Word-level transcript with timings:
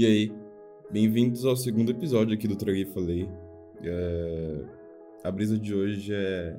E 0.00 0.06
aí, 0.06 0.32
bem-vindos 0.90 1.44
ao 1.44 1.54
segundo 1.54 1.90
episódio 1.90 2.32
aqui 2.32 2.48
do 2.48 2.56
Traguei 2.56 2.86
Falei. 2.86 3.28
É... 3.82 4.64
A 5.22 5.30
brisa 5.30 5.58
de 5.58 5.74
hoje 5.74 6.14
é. 6.14 6.56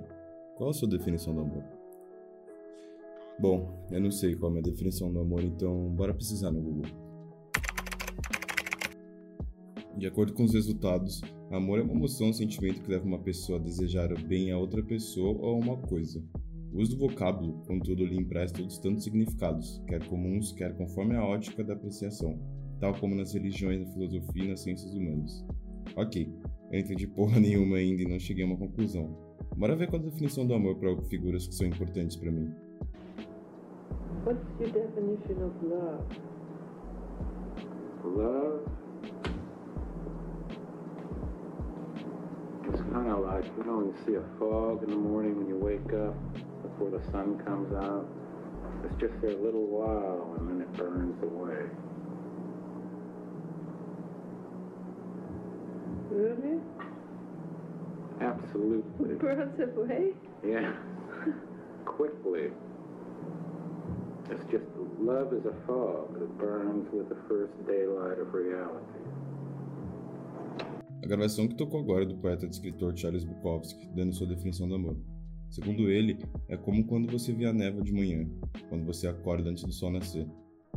Qual 0.56 0.70
a 0.70 0.74
sua 0.74 0.88
definição 0.88 1.34
do 1.34 1.42
amor? 1.42 1.64
Bom, 3.40 3.68
eu 3.90 4.00
não 4.00 4.12
sei 4.12 4.36
qual 4.36 4.52
é 4.52 4.60
a 4.60 4.62
minha 4.62 4.72
definição 4.72 5.12
do 5.12 5.22
amor, 5.22 5.44
então 5.44 5.90
bora 5.90 6.14
precisar 6.14 6.52
no 6.52 6.62
Google. 6.62 6.92
De 9.98 10.06
acordo 10.06 10.34
com 10.34 10.44
os 10.44 10.54
resultados, 10.54 11.22
amor 11.50 11.80
é 11.80 11.82
uma 11.82 11.94
emoção 11.94 12.28
ou 12.28 12.34
sentimento 12.34 12.84
que 12.84 12.92
leva 12.92 13.08
uma 13.08 13.24
pessoa 13.24 13.58
a 13.58 13.64
desejar 13.64 14.14
o 14.14 14.22
bem 14.24 14.52
a 14.52 14.58
outra 14.60 14.84
pessoa 14.84 15.36
ou 15.36 15.56
a 15.56 15.58
uma 15.58 15.78
coisa. 15.78 16.24
O 16.72 16.80
uso 16.80 16.96
do 16.96 17.08
vocábulo, 17.08 17.64
contudo, 17.66 18.06
lhe 18.06 18.20
empresta 18.20 18.62
outros 18.62 18.78
tantos 18.78 19.04
significados, 19.04 19.82
quer 19.88 20.08
comuns, 20.08 20.52
quer 20.52 20.78
conforme 20.78 21.16
a 21.16 21.26
ótica 21.26 21.64
da 21.64 21.74
apreciação, 21.74 22.61
tal 22.82 22.94
como 22.96 23.16
nas 23.16 23.34
religiões, 23.34 23.80
na 23.80 23.94
filosofia 23.94 24.44
e 24.44 24.50
nas 24.50 24.60
ciências 24.60 24.94
humanas. 24.94 25.46
Ok, 25.96 26.28
eu 26.72 26.80
entendi 26.80 27.08
porra 27.08 27.38
nenhuma 27.40 27.78
ainda 27.78 28.02
e 28.02 28.10
não 28.10 28.20
cheguei 28.20 28.44
a 28.44 28.48
uma 28.48 28.58
conclusão. 28.58 29.16
Bora 29.56 29.76
ver 29.76 29.88
qual 29.88 30.02
a 30.02 30.06
definição 30.06 30.46
do 30.48 30.56
amor 30.56 30.76
para 30.78 31.00
figuras 31.04 31.48
que 31.48 31.54
são 31.54 31.68
importantes 31.68 32.18
para 32.18 32.32
mim. 32.32 32.52
What's 34.26 34.44
your 34.60 34.72
definition 34.72 35.44
of 35.46 35.66
love? 35.66 36.06
Love 38.04 38.62
It's 42.68 42.82
kind 42.94 43.10
of 43.10 43.20
like, 43.26 43.46
you 43.58 43.64
know, 43.66 43.82
you 43.82 43.94
see 44.06 44.16
a 44.16 44.24
fog 44.40 44.84
in 44.84 44.90
the 44.90 44.96
morning 44.96 45.38
when 45.38 45.48
you 45.48 45.58
wake 45.58 45.94
up 45.94 46.16
before 46.64 46.90
the 46.90 47.04
sun 47.12 47.38
comes 47.44 47.74
out. 47.74 48.08
It's 48.86 48.96
just 49.00 49.14
there 49.22 49.36
a 49.36 49.42
little 49.44 49.68
while 49.68 50.36
and 50.40 50.48
then 50.48 50.62
it 50.62 50.72
burns 50.78 51.22
away. 51.22 51.70
Really? 56.12 56.60
Absolutely. 58.20 59.16
Away? 59.78 60.14
Yeah. 60.46 60.74
Quickly. 61.86 62.52
It's 64.30 64.44
just 64.52 64.66
love 65.00 65.34
is 65.34 65.46
a 65.46 65.56
fog 65.66 66.20
that 66.20 66.38
burns 66.38 66.88
with 66.92 67.08
the 67.08 67.16
first 67.30 67.54
daylight 67.66 68.20
of 68.20 68.34
reality. 68.34 69.00
A 71.02 71.08
gravação 71.08 71.48
que 71.48 71.56
tocou 71.56 71.80
agora 71.80 72.04
é 72.04 72.08
do 72.08 72.16
poeta 72.18 72.46
e 72.46 72.50
escritor 72.50 72.96
Charles 72.96 73.24
Bukowski, 73.24 73.88
dando 73.96 74.14
sua 74.14 74.28
definição 74.28 74.68
do 74.68 74.76
amor. 74.76 74.98
Segundo 75.50 75.90
ele, 75.90 76.18
é 76.50 76.58
como 76.58 76.86
quando 76.86 77.10
você 77.10 77.32
vê 77.34 77.46
a 77.46 77.54
névoa 77.54 77.84
de 77.84 77.94
manhã, 77.94 78.30
quando 78.70 78.86
você 78.86 79.08
acorda 79.08 79.50
antes 79.50 79.64
do 79.64 79.72
sol 79.72 79.92
nascer. 79.92 80.28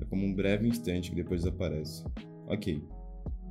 É 0.00 0.04
como 0.04 0.24
um 0.24 0.34
breve 0.34 0.68
instante 0.68 1.10
que 1.10 1.16
depois 1.16 1.42
desaparece. 1.42 2.04
Ok. 2.46 2.82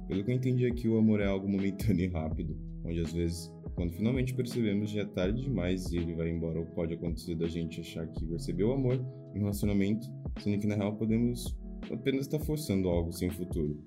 Pelo 0.07 0.23
que 0.23 0.31
eu 0.31 0.35
entendi 0.35 0.65
aqui, 0.65 0.87
o 0.87 0.97
amor 0.97 1.21
é 1.21 1.25
algo 1.25 1.47
momentâneo 1.47 2.05
e 2.05 2.07
rápido, 2.07 2.57
onde 2.85 2.99
às 2.99 3.13
vezes, 3.13 3.51
quando 3.75 3.93
finalmente 3.93 4.33
percebemos, 4.33 4.91
já 4.91 5.01
é 5.01 5.05
tarde 5.05 5.41
demais 5.41 5.91
e 5.91 5.97
ele 5.97 6.13
vai 6.13 6.29
embora, 6.29 6.59
ou 6.59 6.65
pode 6.65 6.93
acontecer 6.93 7.35
da 7.35 7.47
gente 7.47 7.79
achar 7.81 8.07
que 8.07 8.25
percebeu 8.25 8.69
o 8.69 8.73
amor 8.73 8.95
em 9.33 9.37
um 9.37 9.41
relacionamento, 9.41 10.07
sendo 10.39 10.59
que 10.59 10.67
na 10.67 10.75
real 10.75 10.95
podemos 10.95 11.57
apenas 11.91 12.21
estar 12.21 12.39
forçando 12.39 12.89
algo 12.89 13.11
sem 13.11 13.29
futuro. 13.29 13.81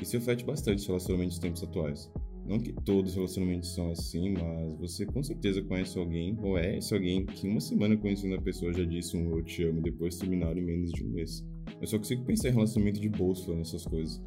Isso 0.00 0.16
reflete 0.16 0.44
bastante 0.44 0.78
os 0.78 0.86
relacionamentos 0.86 1.38
dos 1.38 1.42
tempos 1.42 1.62
atuais. 1.62 2.10
Não 2.46 2.58
que 2.58 2.72
todos 2.72 3.12
os 3.12 3.16
relacionamentos 3.16 3.74
são 3.74 3.90
assim, 3.90 4.34
mas 4.34 4.78
você 4.78 5.06
com 5.06 5.22
certeza 5.22 5.62
conhece 5.62 5.98
alguém, 5.98 6.36
ou 6.42 6.58
é 6.58 6.76
esse 6.76 6.92
alguém, 6.92 7.24
que 7.24 7.48
uma 7.48 7.60
semana 7.60 7.96
conhecendo 7.96 8.34
a 8.34 8.42
pessoa 8.42 8.72
já 8.72 8.84
disse 8.84 9.16
um 9.16 9.30
eu 9.30 9.42
te 9.42 9.64
amo 9.64 9.80
depois 9.80 10.18
terminaram 10.18 10.58
em 10.58 10.64
menos 10.64 10.92
de 10.92 11.04
um 11.04 11.08
mês. 11.08 11.42
Eu 11.80 11.86
só 11.86 11.96
consigo 11.96 12.22
pensar 12.24 12.50
em 12.50 12.52
relacionamento 12.52 13.00
de 13.00 13.08
bolso 13.08 13.54
nessas 13.54 13.86
coisas. 13.86 14.22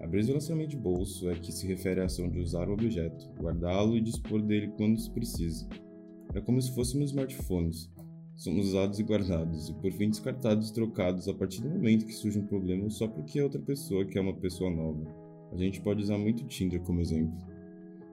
A 0.00 0.06
brisa 0.06 0.26
de 0.26 0.32
relacionamento 0.32 0.70
de 0.70 0.76
bolso 0.76 1.28
é 1.28 1.34
que 1.34 1.52
se 1.52 1.66
refere 1.66 2.00
à 2.00 2.04
ação 2.04 2.28
de 2.28 2.40
usar 2.40 2.68
o 2.68 2.72
objeto, 2.72 3.30
guardá-lo 3.38 3.96
e 3.96 4.00
dispor 4.00 4.40
dele 4.42 4.72
quando 4.76 4.98
se 4.98 5.10
precisa. 5.10 5.68
É 6.34 6.40
como 6.40 6.60
se 6.60 6.74
fôssemos 6.74 7.10
smartphones. 7.10 7.90
Somos 8.34 8.68
usados 8.68 8.98
e 8.98 9.02
guardados, 9.02 9.68
e 9.68 9.74
por 9.74 9.92
fim 9.92 10.08
descartados 10.08 10.70
e 10.70 10.72
trocados 10.72 11.28
a 11.28 11.34
partir 11.34 11.60
do 11.60 11.68
momento 11.68 12.06
que 12.06 12.14
surge 12.14 12.38
um 12.38 12.46
problema 12.46 12.88
só 12.88 13.06
porque 13.06 13.38
é 13.38 13.42
outra 13.42 13.60
pessoa 13.60 14.06
que 14.06 14.16
é 14.16 14.20
uma 14.20 14.34
pessoa 14.34 14.70
nova. 14.70 15.04
A 15.52 15.56
gente 15.58 15.80
pode 15.82 16.02
usar 16.02 16.16
muito 16.16 16.44
o 16.44 16.46
Tinder 16.46 16.80
como 16.80 17.02
exemplo. 17.02 17.36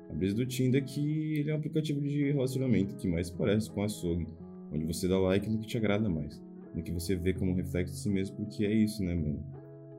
A 0.10 0.14
brisa 0.14 0.36
do 0.36 0.46
Tinder 0.46 0.82
é 0.82 0.86
que 0.86 1.40
ele 1.40 1.50
é 1.50 1.54
um 1.54 1.58
aplicativo 1.58 2.02
de 2.02 2.32
relacionamento 2.32 2.98
que 2.98 3.08
mais 3.08 3.30
parece 3.30 3.72
com 3.72 3.84
açougue, 3.84 4.28
onde 4.74 4.86
você 4.86 5.08
dá 5.08 5.18
like 5.18 5.50
no 5.50 5.60
que 5.60 5.68
te 5.68 5.78
agrada 5.78 6.10
mais, 6.10 6.42
no 6.76 6.84
que 6.84 6.92
você 6.92 7.16
vê 7.16 7.34
como 7.34 7.56
reflexo 7.56 7.94
de 7.94 8.00
si 8.00 8.10
mesmo, 8.10 8.36
porque 8.36 8.66
é 8.66 8.74
isso, 8.74 9.02
né, 9.04 9.16
mano? 9.16 9.42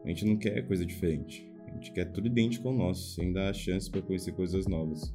A 0.04 0.08
gente 0.08 0.26
não 0.26 0.36
quer 0.36 0.66
coisa 0.66 0.84
diferente. 0.84 1.47
A 1.68 1.74
gente 1.74 1.92
quer 1.92 2.06
tudo 2.06 2.26
idêntico 2.26 2.68
ao 2.68 2.74
nosso, 2.74 3.14
sem 3.14 3.32
dar 3.32 3.50
a 3.50 3.52
chance 3.52 3.90
para 3.90 4.02
conhecer 4.02 4.32
coisas 4.32 4.66
novas. 4.66 5.14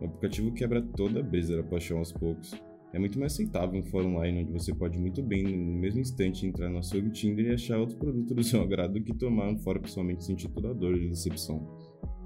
O 0.00 0.04
aplicativo 0.04 0.52
quebra 0.52 0.80
toda 0.80 1.20
a 1.20 1.22
brisa 1.22 1.56
da 1.56 1.62
paixão 1.62 1.98
aos 1.98 2.12
poucos. 2.12 2.54
É 2.92 2.98
muito 2.98 3.18
mais 3.18 3.32
aceitável 3.32 3.78
um 3.78 3.82
fórum 3.82 4.16
online 4.16 4.42
onde 4.42 4.52
você 4.52 4.74
pode 4.74 4.98
muito 4.98 5.22
bem, 5.22 5.42
no 5.42 5.78
mesmo 5.78 6.00
instante, 6.00 6.46
entrar 6.46 6.70
no 6.70 6.78
açougue 6.78 7.10
Tinder 7.10 7.46
e 7.46 7.54
achar 7.54 7.78
outro 7.78 7.98
produto 7.98 8.34
do 8.34 8.42
seu 8.42 8.62
agrado 8.62 8.94
do 8.94 9.02
que 9.02 9.12
tomar 9.12 9.48
um 9.48 9.58
fora 9.58 9.78
pessoalmente 9.78 10.24
sentir 10.24 10.48
toda 10.48 10.70
a 10.70 10.72
dor 10.72 10.98
de 10.98 11.08
decepção. 11.08 11.66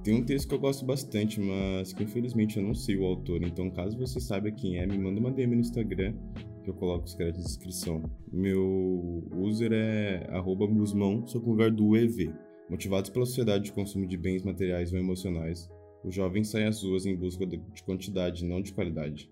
Tem 0.05 0.15
um 0.15 0.25
texto 0.25 0.49
que 0.49 0.55
eu 0.55 0.61
gosto 0.61 0.85
bastante, 0.85 1.41
mas 1.41 1.93
que 1.93 2.03
infelizmente 2.03 2.59
eu 2.59 2.63
não 2.63 2.75
sei 2.75 2.97
o 2.97 3.05
autor, 3.05 3.43
então 3.43 3.71
caso 3.71 3.97
você 3.99 4.21
saiba 4.21 4.51
quem 4.51 4.79
é, 4.79 4.87
me 4.87 4.99
manda 4.99 5.21
uma 5.21 5.31
DM 5.31 5.55
no 5.55 5.61
Instagram 5.61 6.15
que 6.63 6.71
eu 6.71 6.75
coloco 6.75 7.05
os 7.05 7.15
créditos 7.15 7.43
na 7.43 7.49
descrição. 7.49 8.03
Meu 8.33 9.25
user 9.33 9.73
é 9.73 10.29
guzmão, 10.73 11.27
só 11.27 11.41
com 11.41 11.51
lugar 11.51 11.71
do 11.71 11.97
EV. 11.97 12.33
Motivados 12.73 13.11
pela 13.11 13.27
sociedade 13.27 13.65
de 13.65 13.73
consumo 13.73 14.07
de 14.07 14.17
bens 14.17 14.43
materiais 14.43 14.95
ou 14.95 14.99
emocionais, 14.99 15.69
os 16.03 16.15
jovens 16.15 16.49
saem 16.49 16.65
às 16.65 16.83
ruas 16.83 17.05
em 17.05 17.15
busca 17.15 17.47
de 17.47 17.83
quantidade, 17.85 18.47
não 18.47 18.63
de 18.63 18.73
qualidade. 18.73 19.31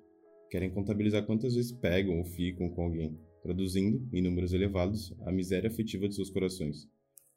Querem 0.50 0.68
contabilizar 0.68 1.24
quantas 1.24 1.54
vezes 1.54 1.72
pegam 1.72 2.18
ou 2.18 2.24
ficam 2.26 2.68
com 2.68 2.82
alguém, 2.82 3.18
traduzindo, 3.42 4.06
em 4.12 4.20
números 4.20 4.52
elevados, 4.52 5.14
a 5.24 5.32
miséria 5.32 5.70
afetiva 5.70 6.06
de 6.06 6.16
seus 6.16 6.28
corações. 6.28 6.86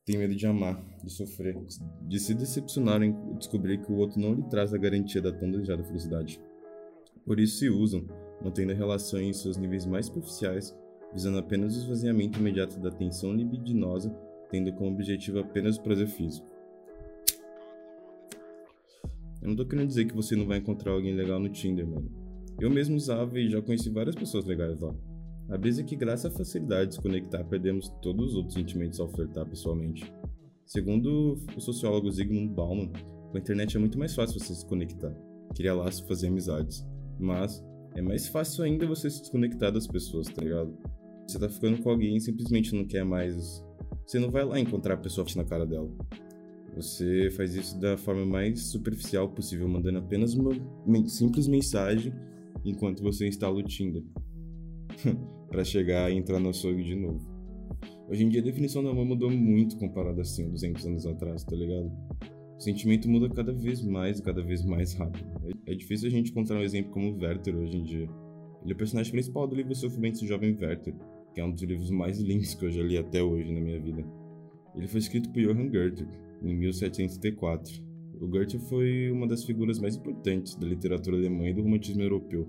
Tem 0.05 0.17
medo 0.17 0.35
de 0.35 0.45
amar, 0.45 0.85
de 1.01 1.09
sofrer, 1.09 1.55
de 2.01 2.19
se 2.19 2.33
decepcionar 2.33 3.01
em 3.01 3.15
descobrir 3.37 3.79
que 3.79 3.89
o 3.89 3.95
outro 3.95 4.19
não 4.19 4.33
lhe 4.33 4.43
traz 4.49 4.73
a 4.73 4.77
garantia 4.77 5.21
da 5.21 5.31
tão 5.31 5.49
desejada 5.49 5.85
felicidade. 5.85 6.37
Por 7.25 7.39
isso 7.39 7.59
se 7.59 7.69
usam, 7.69 8.05
mantendo 8.43 8.73
a 8.73 8.75
relação 8.75 9.21
em 9.21 9.31
seus 9.31 9.55
níveis 9.55 9.85
mais 9.85 10.07
superficiais, 10.07 10.77
visando 11.13 11.37
apenas 11.37 11.77
o 11.77 11.79
esvaziamento 11.79 12.39
imediato 12.39 12.77
da 12.81 12.91
tensão 12.91 13.33
libidinosa, 13.33 14.13
tendo 14.53 14.71
como 14.73 14.91
objetivo 14.91 15.39
apenas 15.39 15.77
o 15.77 15.81
prazer 15.81 16.05
físico. 16.05 16.47
Eu 19.41 19.49
não 19.49 19.55
tô 19.55 19.65
querendo 19.65 19.87
dizer 19.87 20.05
que 20.05 20.15
você 20.15 20.35
não 20.35 20.45
vai 20.45 20.59
encontrar 20.59 20.91
alguém 20.91 21.15
legal 21.15 21.39
no 21.39 21.49
Tinder, 21.49 21.87
mano. 21.87 22.07
Eu 22.61 22.69
mesmo 22.69 22.95
usava 22.95 23.39
e 23.39 23.49
já 23.49 23.59
conheci 23.63 23.89
várias 23.89 24.13
pessoas 24.15 24.45
legais 24.45 24.79
lá. 24.79 24.95
A 25.49 25.57
brisa 25.57 25.81
é 25.81 25.83
que, 25.83 25.95
graças 25.95 26.31
à 26.31 26.37
facilidade 26.37 26.89
de 26.89 26.95
se 26.95 27.01
conectar, 27.01 27.43
perdemos 27.45 27.89
todos 27.99 28.29
os 28.29 28.35
outros 28.35 28.53
sentimentos 28.53 28.99
ao 28.99 29.09
flertar 29.09 29.43
pessoalmente. 29.49 30.13
Segundo 30.67 31.39
o 31.57 31.59
sociólogo 31.59 32.11
Zygmunt 32.11 32.51
Bauman, 32.53 32.91
com 33.31 33.37
a 33.37 33.39
internet 33.39 33.75
é 33.75 33.79
muito 33.79 33.97
mais 33.97 34.13
fácil 34.13 34.39
você 34.39 34.53
se 34.53 34.65
conectar, 34.67 35.13
criar 35.55 35.73
laços 35.73 36.07
fazer 36.07 36.27
amizades. 36.27 36.85
Mas 37.19 37.65
é 37.95 38.03
mais 38.03 38.27
fácil 38.27 38.63
ainda 38.63 38.85
você 38.85 39.09
se 39.09 39.19
desconectar 39.21 39.71
das 39.71 39.87
pessoas, 39.87 40.27
tá 40.27 40.43
ligado? 40.43 40.77
Você 41.27 41.39
tá 41.39 41.49
ficando 41.49 41.81
com 41.81 41.89
alguém 41.89 42.15
e 42.17 42.21
simplesmente 42.21 42.75
não 42.75 42.85
quer 42.85 43.03
mais. 43.03 43.65
Você 44.05 44.19
não 44.19 44.29
vai 44.29 44.43
lá 44.43 44.59
encontrar 44.59 44.95
a 44.95 44.97
pessoa 44.97 45.25
na 45.35 45.43
cara 45.43 45.65
dela. 45.65 45.89
Você 46.75 47.29
faz 47.31 47.55
isso 47.55 47.79
da 47.79 47.97
forma 47.97 48.25
mais 48.25 48.61
superficial 48.67 49.29
possível, 49.29 49.67
mandando 49.67 49.99
apenas 49.99 50.33
uma 50.33 50.51
simples 51.07 51.47
mensagem 51.47 52.13
enquanto 52.65 53.03
você 53.03 53.27
instala 53.27 53.55
o 53.55 53.63
Tinder. 53.63 54.03
para 55.53 55.63
chegar 55.63 56.11
e 56.11 56.17
entrar 56.17 56.39
no 56.39 56.49
açougue 56.49 56.83
de 56.83 56.95
novo. 56.95 57.21
Hoje 58.09 58.23
em 58.23 58.29
dia 58.29 58.41
a 58.41 58.43
definição 58.43 58.81
do 58.81 58.89
amor 58.89 59.05
mudou 59.05 59.29
muito 59.29 59.77
comparado 59.77 60.19
assim 60.19 60.45
a 60.45 60.49
200 60.49 60.85
anos 60.87 61.05
atrás, 61.05 61.43
tá 61.43 61.55
ligado? 61.55 61.91
O 62.57 62.59
sentimento 62.59 63.07
muda 63.07 63.29
cada 63.29 63.53
vez 63.53 63.83
mais, 63.83 64.19
cada 64.19 64.41
vez 64.41 64.65
mais 64.65 64.93
rápido. 64.93 65.25
É 65.67 65.75
difícil 65.75 66.07
a 66.07 66.11
gente 66.11 66.31
encontrar 66.31 66.57
um 66.57 66.63
exemplo 66.63 66.91
como 66.91 67.11
o 67.11 67.21
Werther 67.21 67.55
hoje 67.55 67.77
em 67.77 67.83
dia. 67.83 68.09
Ele 68.63 68.71
é 68.71 68.73
o 68.73 68.77
personagem 68.77 69.11
principal 69.11 69.47
do 69.47 69.55
livro 69.55 69.75
Sofrimento 69.75 70.21
do 70.21 70.27
Jovem 70.27 70.57
Werther, 70.59 70.95
que 71.33 71.41
é 71.41 71.45
um 71.45 71.51
dos 71.51 71.63
livros 71.63 71.89
mais 71.89 72.19
lindos 72.19 72.53
que 72.53 72.65
eu 72.65 72.71
já 72.71 72.83
li 72.83 72.97
até 72.97 73.21
hoje 73.21 73.51
na 73.51 73.59
minha 73.59 73.79
vida. 73.79 74.05
Ele 74.75 74.87
foi 74.87 74.99
escrito 74.99 75.29
por 75.29 75.41
Johann 75.41 75.69
Goethe 75.69 76.05
em 76.43 76.55
1734. 76.55 77.83
O 78.19 78.27
Goethe 78.27 78.59
foi 78.59 79.11
uma 79.11 79.27
das 79.27 79.43
figuras 79.43 79.79
mais 79.79 79.95
importantes 79.95 80.55
da 80.55 80.67
literatura 80.67 81.17
alemã 81.17 81.47
e 81.47 81.53
do 81.53 81.63
romantismo 81.63 82.01
europeu. 82.01 82.47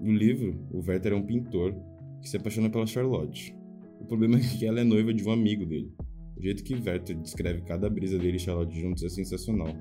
No 0.00 0.12
livro, 0.12 0.58
o 0.70 0.78
Werther 0.78 1.12
é 1.12 1.16
um 1.16 1.22
pintor 1.22 1.74
que 2.20 2.28
se 2.28 2.36
apaixona 2.36 2.68
pela 2.70 2.86
Charlotte. 2.86 3.54
O 4.00 4.04
problema 4.04 4.36
é 4.38 4.40
que 4.40 4.66
ela 4.66 4.80
é 4.80 4.84
noiva 4.84 5.12
de 5.14 5.24
um 5.24 5.30
amigo 5.30 5.64
dele. 5.64 5.92
O 6.36 6.42
jeito 6.42 6.64
que 6.64 6.74
Werther 6.74 7.16
descreve 7.16 7.62
cada 7.62 7.88
brisa 7.88 8.18
dele 8.18 8.36
e 8.36 8.40
Charlotte 8.40 8.78
juntos 8.78 9.02
é 9.04 9.08
sensacional. 9.08 9.74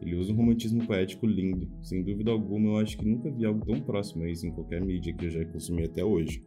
Ele 0.00 0.16
usa 0.16 0.32
um 0.32 0.36
romantismo 0.36 0.84
poético 0.84 1.26
lindo. 1.26 1.70
Sem 1.80 2.02
dúvida 2.02 2.32
alguma, 2.32 2.70
eu 2.70 2.76
acho 2.78 2.98
que 2.98 3.06
nunca 3.06 3.30
vi 3.30 3.44
algo 3.44 3.64
tão 3.64 3.80
próximo 3.80 4.24
a 4.24 4.28
isso 4.28 4.46
em 4.46 4.50
qualquer 4.50 4.80
mídia 4.80 5.12
que 5.14 5.26
eu 5.26 5.30
já 5.30 5.44
consumi 5.44 5.84
até 5.84 6.04
hoje. 6.04 6.42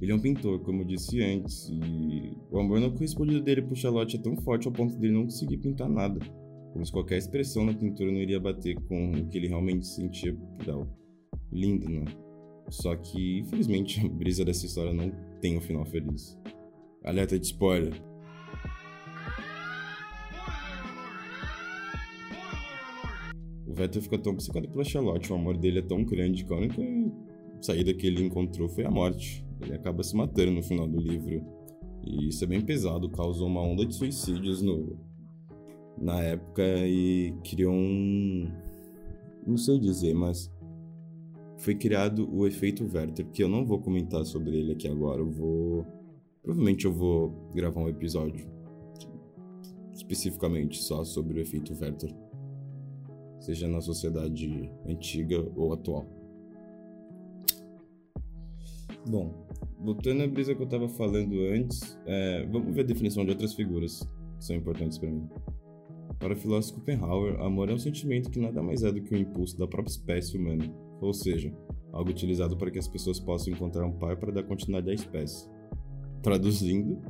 Ele 0.00 0.12
é 0.12 0.14
um 0.14 0.20
pintor, 0.20 0.60
como 0.60 0.82
eu 0.82 0.86
disse 0.86 1.22
antes, 1.22 1.70
e 1.70 2.36
o 2.50 2.58
amor 2.58 2.80
não 2.80 2.90
correspondido 2.90 3.42
dele 3.42 3.62
por 3.62 3.76
Charlotte 3.76 4.16
é 4.16 4.20
tão 4.20 4.36
forte 4.36 4.66
ao 4.66 4.72
ponto 4.72 4.94
dele 4.96 5.14
não 5.14 5.24
conseguir 5.24 5.56
pintar 5.56 5.88
nada. 5.88 6.20
Como 6.72 6.84
se 6.84 6.92
qualquer 6.92 7.16
expressão 7.16 7.64
na 7.64 7.72
pintura 7.72 8.12
não 8.12 8.20
iria 8.20 8.38
bater 8.38 8.74
com 8.82 9.12
o 9.12 9.28
que 9.28 9.38
ele 9.38 9.48
realmente 9.48 9.86
sentia 9.86 10.34
por 10.34 10.68
ela. 10.68 10.86
Lindo, 11.50 11.88
né? 11.88 12.04
Só 12.68 12.94
que, 12.94 13.38
infelizmente, 13.38 13.98
a 14.04 14.08
brisa 14.08 14.44
dessa 14.44 14.66
história 14.66 14.92
não 14.92 15.10
tem 15.40 15.56
um 15.56 15.60
final 15.62 15.86
feliz. 15.86 16.38
Alerta 17.02 17.38
de 17.38 17.46
spoiler. 17.46 17.94
O 23.66 23.72
Vettel 23.72 24.02
fica 24.02 24.18
tão 24.18 24.32
obcecado 24.32 24.68
pela 24.68 24.84
Charlotte, 24.84 25.32
o 25.32 25.36
amor 25.36 25.56
dele 25.56 25.78
é 25.78 25.82
tão 25.82 26.04
grande 26.04 26.44
que 26.44 26.52
a 26.52 26.56
única 26.56 26.82
saída 27.62 27.94
que 27.94 28.06
ele 28.06 28.22
encontrou 28.22 28.68
foi 28.68 28.84
a 28.84 28.90
morte. 28.90 29.45
Ele 29.60 29.74
acaba 29.74 30.02
se 30.02 30.14
matando 30.16 30.52
no 30.52 30.62
final 30.62 30.86
do 30.86 30.98
livro. 30.98 31.44
E 32.04 32.28
isso 32.28 32.44
é 32.44 32.46
bem 32.46 32.60
pesado, 32.60 33.08
causou 33.10 33.48
uma 33.48 33.60
onda 33.60 33.84
de 33.84 33.94
suicídios 33.94 34.62
no, 34.62 34.96
na 35.98 36.22
época 36.22 36.62
e 36.86 37.34
criou 37.44 37.74
um. 37.74 38.50
Não 39.46 39.56
sei 39.56 39.78
dizer, 39.78 40.14
mas 40.14 40.52
foi 41.58 41.74
criado 41.74 42.28
o 42.32 42.46
efeito 42.46 42.84
Werther, 42.84 43.26
que 43.30 43.42
eu 43.42 43.48
não 43.48 43.64
vou 43.64 43.80
comentar 43.80 44.24
sobre 44.24 44.56
ele 44.56 44.72
aqui 44.72 44.88
agora. 44.88 45.20
Eu 45.20 45.30
vou. 45.30 45.86
Provavelmente 46.42 46.84
eu 46.84 46.92
vou 46.92 47.50
gravar 47.54 47.80
um 47.80 47.88
episódio 47.88 48.56
especificamente 50.06 50.82
só 50.82 51.02
sobre 51.02 51.38
o 51.38 51.42
efeito 51.42 51.72
Werther, 51.72 52.14
seja 53.40 53.66
na 53.66 53.80
sociedade 53.80 54.70
antiga 54.86 55.44
ou 55.56 55.72
atual. 55.72 56.06
Bom, 59.08 59.45
voltando 59.80 60.22
à 60.22 60.26
brisa 60.26 60.54
que 60.54 60.60
eu 60.60 60.66
estava 60.66 60.88
falando 60.88 61.40
antes, 61.52 61.98
é, 62.06 62.46
vamos 62.46 62.74
ver 62.74 62.82
a 62.82 62.84
definição 62.84 63.24
de 63.24 63.30
outras 63.30 63.54
figuras 63.54 64.00
que 64.38 64.44
são 64.44 64.56
importantes 64.56 64.98
para 64.98 65.10
mim. 65.10 65.28
Para 66.18 66.32
o 66.32 66.36
filósofo 66.36 66.80
Schopenhauer, 66.80 67.40
amor 67.40 67.68
é 67.68 67.74
um 67.74 67.78
sentimento 67.78 68.30
que 68.30 68.38
nada 68.38 68.62
mais 68.62 68.82
é 68.82 68.90
do 68.90 69.02
que 69.02 69.14
o 69.14 69.18
um 69.18 69.20
impulso 69.20 69.58
da 69.58 69.66
própria 69.66 69.92
espécie 69.92 70.36
humana, 70.36 70.64
ou 71.00 71.12
seja, 71.12 71.52
algo 71.92 72.10
utilizado 72.10 72.56
para 72.56 72.70
que 72.70 72.78
as 72.78 72.88
pessoas 72.88 73.20
possam 73.20 73.52
encontrar 73.52 73.86
um 73.86 73.92
par 73.92 74.16
para 74.16 74.32
dar 74.32 74.42
continuidade 74.42 74.90
à 74.90 74.94
espécie. 74.94 75.48
Traduzindo, 76.22 77.00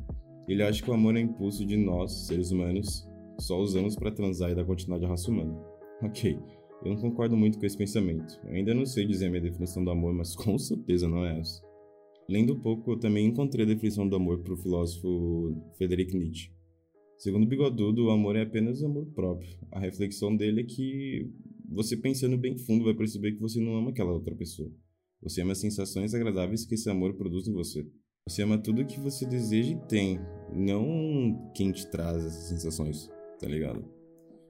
ele 0.47 0.63
acha 0.63 0.83
que 0.83 0.89
o 0.89 0.93
amor 0.93 1.15
é 1.15 1.21
impulso 1.21 1.65
de 1.65 1.77
nós, 1.77 2.27
seres 2.27 2.51
humanos, 2.51 3.07
só 3.39 3.57
usamos 3.59 3.95
para 3.95 4.11
transar 4.11 4.51
e 4.51 4.55
dar 4.55 4.65
continuidade 4.65 5.05
à 5.05 5.09
raça 5.09 5.31
humana. 5.31 5.57
Ok, 6.01 6.37
eu 6.83 6.91
não 6.91 7.01
concordo 7.01 7.35
muito 7.35 7.59
com 7.59 7.65
esse 7.65 7.77
pensamento. 7.77 8.39
Eu 8.45 8.55
ainda 8.55 8.73
não 8.73 8.85
sei 8.85 9.05
dizer 9.05 9.27
a 9.27 9.29
minha 9.29 9.41
definição 9.41 9.83
do 9.83 9.91
amor, 9.91 10.13
mas 10.13 10.35
com 10.37 10.57
certeza 10.57 11.07
não 11.07 11.25
é 11.25 11.39
essa. 11.39 11.66
Lendo 12.29 12.53
um 12.53 12.59
pouco, 12.59 12.91
eu 12.91 12.99
também 12.99 13.25
encontrei 13.25 13.63
a 13.65 13.67
definição 13.67 14.07
do 14.07 14.15
amor 14.15 14.39
para 14.39 14.53
o 14.53 14.57
filósofo 14.57 15.55
Friedrich 15.77 16.15
Nietzsche. 16.15 16.51
Segundo 17.17 17.47
Bigodudo, 17.47 18.05
o 18.05 18.11
amor 18.11 18.35
é 18.35 18.41
apenas 18.41 18.83
amor 18.83 19.05
próprio. 19.15 19.57
A 19.71 19.79
reflexão 19.79 20.35
dele 20.35 20.61
é 20.61 20.63
que 20.63 21.31
você 21.69 21.95
pensando 21.95 22.37
bem 22.37 22.57
fundo 22.57 22.85
vai 22.85 22.93
perceber 22.93 23.31
que 23.31 23.41
você 23.41 23.59
não 23.61 23.77
ama 23.77 23.91
aquela 23.91 24.11
outra 24.11 24.35
pessoa. 24.35 24.69
Você 25.23 25.41
ama 25.41 25.53
as 25.53 25.59
sensações 25.59 26.13
agradáveis 26.13 26.65
que 26.65 26.75
esse 26.75 26.89
amor 26.89 27.13
produz 27.15 27.47
em 27.47 27.53
você. 27.53 27.87
Você 28.27 28.43
ama 28.43 28.57
tudo 28.57 28.85
que 28.85 28.99
você 28.99 29.25
deseja 29.25 29.71
e 29.71 29.87
tem, 29.87 30.19
não 30.53 31.49
quem 31.55 31.71
te 31.71 31.89
traz 31.89 32.25
essas 32.25 32.49
sensações, 32.49 33.09
tá 33.39 33.47
ligado? 33.47 33.85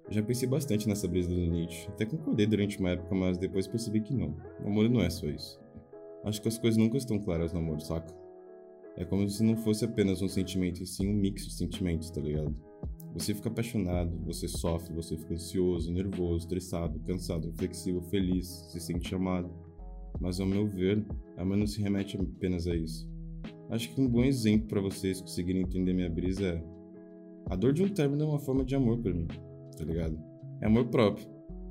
Eu 0.08 0.14
já 0.14 0.24
pensei 0.24 0.50
bastante 0.50 0.88
nessa 0.88 1.08
brisa 1.08 1.30
do 1.30 1.36
Nietzsche, 1.36 1.88
até 1.90 2.06
concordei 2.06 2.48
durante 2.48 2.80
uma 2.80 2.90
época, 2.90 3.14
mas 3.14 3.38
depois 3.38 3.68
percebi 3.68 4.02
que 4.02 4.16
não. 4.16 4.36
O 4.64 4.68
amor 4.68 4.90
não 4.90 5.02
é 5.02 5.10
só 5.10 5.28
isso. 5.28 5.60
Acho 6.24 6.42
que 6.42 6.48
as 6.48 6.58
coisas 6.58 6.78
nunca 6.78 6.98
estão 6.98 7.20
claras 7.20 7.54
no 7.54 7.60
amor, 7.60 7.80
saca? 7.82 8.14
É 8.96 9.06
como 9.06 9.30
se 9.30 9.44
não 9.44 9.56
fosse 9.56 9.86
apenas 9.86 10.22
um 10.22 10.28
sentimento, 10.28 10.82
e 10.82 10.88
sim 10.88 11.08
um 11.08 11.14
mix 11.14 11.46
de 11.46 11.54
sentimentos, 11.54 12.10
tá 12.10 12.20
ligado? 12.20 12.54
Você 13.14 13.34
fica 13.34 13.50
apaixonado, 13.50 14.18
você 14.26 14.48
sofre, 14.48 14.94
você 14.94 15.16
fica 15.18 15.34
ansioso, 15.34 15.92
nervoso, 15.92 16.38
estressado, 16.38 17.00
cansado, 17.00 17.48
reflexivo, 17.48 18.02
feliz, 18.02 18.48
se 18.72 18.80
sente 18.80 19.14
amado. 19.14 19.52
Mas 20.20 20.40
ao 20.40 20.48
meu 20.48 20.68
ver, 20.68 21.06
amor 21.38 21.58
não 21.58 21.68
se 21.68 21.82
remete 21.82 22.18
apenas 22.18 22.68
a 22.68 22.76
isso. 22.76 23.08
Acho 23.70 23.94
que 23.94 24.02
um 24.02 24.08
bom 24.08 24.24
exemplo 24.24 24.68
para 24.68 24.82
vocês 24.82 25.22
conseguirem 25.22 25.62
entender 25.62 25.94
minha 25.94 26.10
brisa 26.10 26.48
é 26.48 26.78
a 27.50 27.56
dor 27.56 27.72
de 27.72 27.82
um 27.82 27.88
término 27.88 28.24
é 28.24 28.26
uma 28.28 28.40
forma 28.40 28.64
de 28.64 28.76
amor 28.76 28.98
para 29.00 29.14
mim, 29.14 29.28
tá 29.78 29.86
ligado? 29.86 30.20
É 30.62 30.66
amor 30.66 30.88
próprio, 30.88 31.28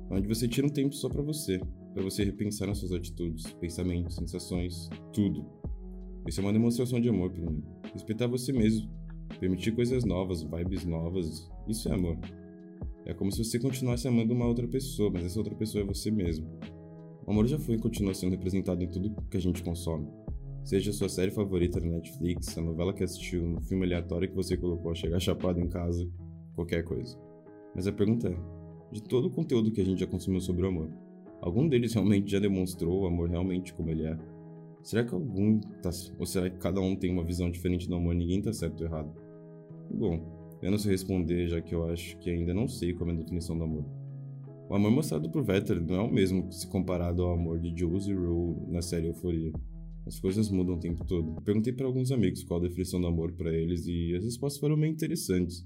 onde 0.09 0.27
você 0.27 0.47
tira 0.47 0.65
um 0.65 0.71
tempo 0.71 0.95
só 0.95 1.07
para 1.07 1.21
você, 1.21 1.61
para 1.97 2.03
você 2.03 2.23
repensar 2.23 2.67
nas 2.67 2.77
suas 2.77 2.91
atitudes, 2.91 3.51
pensamentos, 3.53 4.15
sensações, 4.15 4.87
tudo. 5.11 5.43
Isso 6.27 6.39
é 6.39 6.43
uma 6.43 6.53
demonstração 6.53 7.01
de 7.01 7.09
amor 7.09 7.31
para 7.31 7.49
mim. 7.49 7.63
Respeitar 7.91 8.27
você 8.27 8.53
mesmo, 8.53 8.87
permitir 9.39 9.71
coisas 9.71 10.05
novas, 10.05 10.43
vibes 10.43 10.85
novas, 10.85 11.49
isso 11.67 11.89
é 11.89 11.95
amor. 11.95 12.15
É 13.03 13.15
como 13.15 13.31
se 13.31 13.43
você 13.43 13.57
continuasse 13.57 14.07
amando 14.07 14.31
uma 14.31 14.45
outra 14.45 14.67
pessoa, 14.67 15.09
mas 15.11 15.25
essa 15.25 15.39
outra 15.39 15.55
pessoa 15.55 15.83
é 15.83 15.87
você 15.87 16.11
mesmo. 16.11 16.47
O 17.25 17.31
amor 17.31 17.47
já 17.47 17.57
foi 17.57 17.73
e 17.75 17.79
continua 17.79 18.13
sendo 18.13 18.33
representado 18.33 18.83
em 18.83 18.87
tudo 18.87 19.15
que 19.31 19.37
a 19.37 19.41
gente 19.41 19.63
consome. 19.63 20.07
Seja 20.63 20.91
a 20.91 20.93
sua 20.93 21.09
série 21.09 21.31
favorita 21.31 21.79
na 21.79 21.87
Netflix, 21.87 22.55
a 22.59 22.61
novela 22.61 22.93
que 22.93 23.03
assistiu, 23.03 23.43
um 23.43 23.61
filme 23.61 23.85
aleatório 23.85 24.29
que 24.29 24.35
você 24.35 24.55
colocou 24.55 24.91
a 24.91 24.95
chegar 24.95 25.19
chapado 25.19 25.59
em 25.59 25.67
casa, 25.67 26.07
qualquer 26.53 26.83
coisa. 26.83 27.17
Mas 27.73 27.87
a 27.87 27.91
pergunta 27.91 28.29
é: 28.29 28.37
de 28.93 29.01
todo 29.01 29.29
o 29.29 29.31
conteúdo 29.31 29.71
que 29.71 29.81
a 29.81 29.85
gente 29.85 30.01
já 30.01 30.07
consumiu 30.07 30.39
sobre 30.41 30.63
o 30.63 30.67
amor, 30.67 31.06
Algum 31.41 31.67
deles 31.67 31.93
realmente 31.93 32.31
já 32.31 32.39
demonstrou 32.39 33.03
o 33.03 33.07
amor 33.07 33.29
realmente 33.29 33.73
como 33.73 33.89
ele 33.89 34.05
é? 34.05 34.17
Será 34.83 35.03
que 35.03 35.13
algum 35.13 35.59
tá, 35.59 35.89
ou 36.17 36.25
será 36.25 36.49
que 36.49 36.57
cada 36.57 36.79
um 36.79 36.95
tem 36.95 37.11
uma 37.11 37.23
visão 37.23 37.51
diferente 37.51 37.87
do 37.87 37.95
amor 37.95 38.15
e 38.15 38.17
ninguém 38.17 38.41
tá 38.41 38.53
certo 38.53 38.81
ou 38.81 38.87
errado? 38.87 39.13
Bom, 39.91 40.57
eu 40.61 40.71
não 40.71 40.77
sei 40.77 40.91
responder, 40.91 41.47
já 41.47 41.61
que 41.61 41.75
eu 41.75 41.89
acho 41.89 42.17
que 42.19 42.29
ainda 42.29 42.53
não 42.53 42.67
sei 42.67 42.93
qual 42.93 43.09
é 43.09 43.13
a 43.13 43.17
definição 43.17 43.57
do 43.57 43.63
amor. 43.63 43.85
O 44.69 44.75
amor 44.75 44.91
mostrado 44.91 45.29
por 45.29 45.43
Vetter 45.43 45.81
não 45.81 45.95
é 45.95 46.01
o 46.01 46.11
mesmo 46.11 46.51
se 46.51 46.67
comparado 46.67 47.23
ao 47.23 47.33
amor 47.33 47.59
de 47.59 47.77
Jules 47.77 48.07
e 48.07 48.13
Rue 48.13 48.55
na 48.67 48.81
série 48.81 49.07
Euforia. 49.07 49.51
As 50.05 50.19
coisas 50.19 50.49
mudam 50.49 50.75
o 50.75 50.79
tempo 50.79 51.05
todo. 51.05 51.41
perguntei 51.41 51.71
para 51.71 51.85
alguns 51.85 52.11
amigos 52.11 52.43
qual 52.43 52.59
a 52.59 52.63
definição 52.63 52.99
do 52.99 53.07
amor 53.07 53.33
para 53.33 53.53
eles 53.53 53.85
e 53.87 54.15
as 54.15 54.23
respostas 54.23 54.59
foram 54.59 54.77
bem 54.77 54.91
interessantes. 54.91 55.65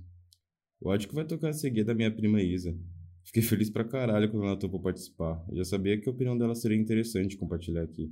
Eu 0.81 0.91
acho 0.91 1.07
que 1.07 1.15
vai 1.15 1.25
tocar 1.25 1.49
a 1.49 1.53
seguir 1.53 1.83
da 1.83 1.93
minha 1.93 2.09
prima 2.09 2.41
Isa, 2.41 2.75
Fiquei 3.23 3.41
feliz 3.41 3.69
pra 3.69 3.83
caralho 3.83 4.29
quando 4.29 4.45
ela 4.45 4.57
topou 4.57 4.79
participar. 4.79 5.43
Eu 5.49 5.57
já 5.57 5.65
sabia 5.65 5.99
que 5.99 6.09
a 6.09 6.11
opinião 6.11 6.37
dela 6.37 6.55
seria 6.55 6.77
interessante 6.77 7.37
compartilhar 7.37 7.83
aqui. 7.83 8.11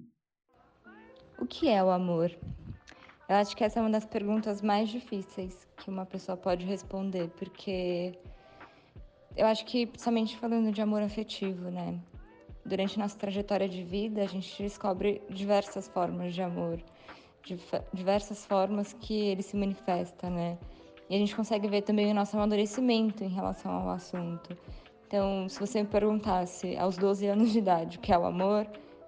O 1.38 1.46
que 1.46 1.68
é 1.68 1.84
o 1.84 1.90
amor? 1.90 2.32
Eu 3.28 3.36
acho 3.36 3.56
que 3.56 3.64
essa 3.64 3.80
é 3.80 3.82
uma 3.82 3.90
das 3.90 4.06
perguntas 4.06 4.62
mais 4.62 4.90
difíceis 4.90 5.68
que 5.78 5.90
uma 5.90 6.06
pessoa 6.06 6.36
pode 6.36 6.66
responder, 6.66 7.30
porque 7.38 8.14
eu 9.36 9.46
acho 9.46 9.66
que, 9.66 9.86
principalmente 9.86 10.38
falando 10.38 10.72
de 10.72 10.82
amor 10.82 11.02
afetivo, 11.02 11.70
né? 11.70 12.00
Durante 12.66 13.00
nossa 13.00 13.18
trajetória 13.18 13.70
de 13.70 13.84
vida, 13.84 14.22
a 14.22 14.26
gente 14.26 14.62
descobre 14.62 15.22
diversas 15.30 15.88
formas 15.88 16.34
de 16.34 16.42
amor, 16.42 16.84
diversas 17.94 18.46
formas 18.46 18.94
que 18.94 19.14
ele 19.14 19.42
se 19.42 19.56
manifesta, 19.56 20.30
né? 20.30 20.58
E 21.10 21.16
a 21.16 21.18
gente 21.18 21.36
consegue 21.36 21.68
ver 21.68 21.84
também 21.84 22.12
o 22.12 22.14
nosso 22.14 22.36
amadurecimento 22.36 23.24
em 23.24 23.30
relação 23.30 23.72
ao 23.72 23.90
assunto. 23.90 24.58
Então, 25.10 25.50
se 25.50 25.60
você 25.60 25.82
me 25.82 25.88
perguntasse 25.88 26.78
aos 26.78 26.96
12 26.96 27.26
anos 27.26 27.52
de 27.52 27.58
idade 27.58 27.98
o 27.98 28.00
que 28.00 28.14
é 28.14 28.18
o 28.18 28.28
amor, 28.28 28.68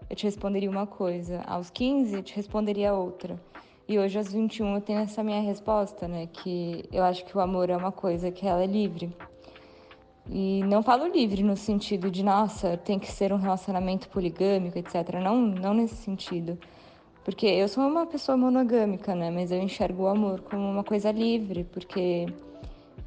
eu 0.10 0.16
te 0.16 0.24
responderia 0.24 0.68
uma 0.68 0.88
coisa. 0.88 1.44
Aos 1.46 1.70
15, 1.70 2.16
eu 2.16 2.24
te 2.24 2.36
responderia 2.36 2.92
outra. 2.92 3.40
E 3.88 4.00
hoje, 4.00 4.18
aos 4.18 4.34
21, 4.34 4.74
eu 4.74 4.82
tenho 4.82 4.98
essa 4.98 5.24
minha 5.24 5.40
resposta, 5.42 6.08
né? 6.08 6.28
Que 6.34 6.86
eu 6.92 7.04
acho 7.04 7.24
que 7.24 7.38
o 7.38 7.40
amor 7.40 7.70
é 7.70 7.78
uma 7.78 7.92
coisa 7.92 8.32
que 8.32 8.48
ela 8.48 8.64
é 8.64 8.66
livre. 8.66 9.16
E 10.28 10.64
não 10.64 10.82
falo 10.82 11.06
livre 11.06 11.44
no 11.44 11.56
sentido 11.56 12.10
de, 12.10 12.24
nossa, 12.24 12.78
tem 12.78 12.98
que 12.98 13.12
ser 13.12 13.32
um 13.32 13.38
relacionamento 13.38 14.10
poligâmico, 14.10 14.80
etc. 14.80 15.20
Não, 15.24 15.40
não 15.40 15.76
nesse 15.76 15.98
sentido. 15.98 16.58
Porque 17.24 17.46
eu 17.46 17.68
sou 17.68 17.88
uma 17.88 18.08
pessoa 18.08 18.36
monogâmica, 18.36 19.14
né? 19.14 19.30
Mas 19.30 19.52
eu 19.52 19.60
enxergo 19.60 20.06
o 20.06 20.08
amor 20.08 20.42
como 20.42 20.68
uma 20.68 20.84
coisa 20.84 21.12
livre, 21.12 21.64
porque 21.64 22.26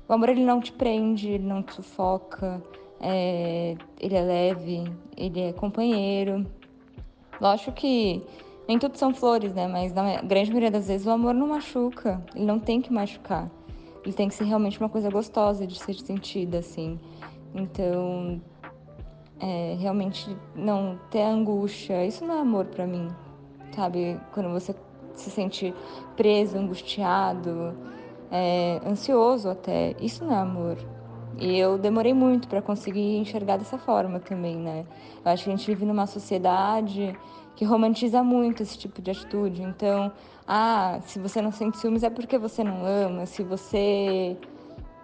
o 0.08 0.12
amor 0.12 0.28
ele 0.28 0.44
não 0.44 0.60
te 0.60 0.70
prende, 0.70 1.30
ele 1.30 1.44
não 1.44 1.60
te 1.60 1.74
sufoca 1.74 2.62
é, 3.06 3.76
ele 4.00 4.14
é 4.14 4.22
leve, 4.22 4.84
ele 5.14 5.40
é 5.40 5.52
companheiro. 5.52 6.46
Lógico 7.38 7.72
que 7.72 8.22
nem 8.66 8.78
tudo 8.78 8.96
são 8.96 9.12
flores, 9.12 9.52
né? 9.52 9.68
Mas 9.68 9.92
na 9.92 10.22
grande 10.22 10.48
maioria 10.48 10.70
das 10.70 10.88
vezes 10.88 11.06
o 11.06 11.10
amor 11.10 11.34
não 11.34 11.48
machuca, 11.48 12.24
ele 12.34 12.46
não 12.46 12.58
tem 12.58 12.80
que 12.80 12.90
machucar. 12.90 13.50
Ele 14.02 14.14
tem 14.14 14.28
que 14.28 14.34
ser 14.34 14.44
realmente 14.44 14.80
uma 14.80 14.88
coisa 14.88 15.10
gostosa 15.10 15.66
de 15.66 15.78
ser 15.78 15.94
sentida, 15.94 16.58
assim. 16.58 16.98
Então, 17.54 18.40
é, 19.38 19.76
realmente 19.78 20.34
não 20.54 20.98
ter 21.10 21.22
angústia, 21.22 22.06
isso 22.06 22.24
não 22.24 22.36
é 22.36 22.40
amor 22.40 22.64
para 22.66 22.86
mim, 22.86 23.08
sabe? 23.74 24.18
Quando 24.32 24.48
você 24.50 24.74
se 25.14 25.30
sente 25.30 25.74
preso, 26.16 26.56
angustiado, 26.56 27.76
é, 28.30 28.80
ansioso 28.86 29.50
até, 29.50 29.94
isso 30.00 30.24
não 30.24 30.32
é 30.32 30.38
amor. 30.38 30.78
E 31.38 31.58
eu 31.58 31.76
demorei 31.78 32.14
muito 32.14 32.48
para 32.48 32.62
conseguir 32.62 33.16
enxergar 33.16 33.56
dessa 33.56 33.76
forma 33.76 34.20
também, 34.20 34.56
né? 34.56 34.86
Eu 35.24 35.32
acho 35.32 35.44
que 35.44 35.50
a 35.50 35.56
gente 35.56 35.66
vive 35.66 35.84
numa 35.84 36.06
sociedade 36.06 37.16
que 37.56 37.64
romantiza 37.64 38.22
muito 38.22 38.62
esse 38.62 38.78
tipo 38.78 39.02
de 39.02 39.10
atitude. 39.10 39.62
Então, 39.62 40.12
ah, 40.46 40.98
se 41.02 41.18
você 41.18 41.40
não 41.40 41.52
sente 41.52 41.78
ciúmes 41.78 42.02
é 42.02 42.10
porque 42.10 42.38
você 42.38 42.62
não 42.62 42.84
ama, 42.84 43.26
se 43.26 43.42
você 43.42 44.36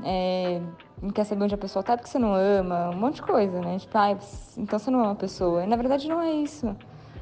é, 0.05 0.61
não 1.01 1.11
quer 1.11 1.25
saber 1.25 1.45
onde 1.45 1.55
a 1.55 1.59
pessoa 1.59 1.83
tá 1.83 1.95
é 1.95 1.97
porque 1.97 2.11
você 2.11 2.19
não 2.19 2.35
ama, 2.35 2.91
um 2.91 2.97
monte 2.99 3.17
de 3.17 3.23
coisa, 3.23 3.61
né? 3.61 3.79
Tipo, 3.79 3.97
ah, 3.99 4.17
então 4.57 4.79
você 4.79 4.91
não 4.91 5.01
ama 5.01 5.13
a 5.13 5.17
pessoa. 5.17 5.65
E 5.65 5.67
na 5.67 5.77
verdade 5.77 6.09
não 6.09 6.21
é 6.21 6.33
isso. 6.33 6.77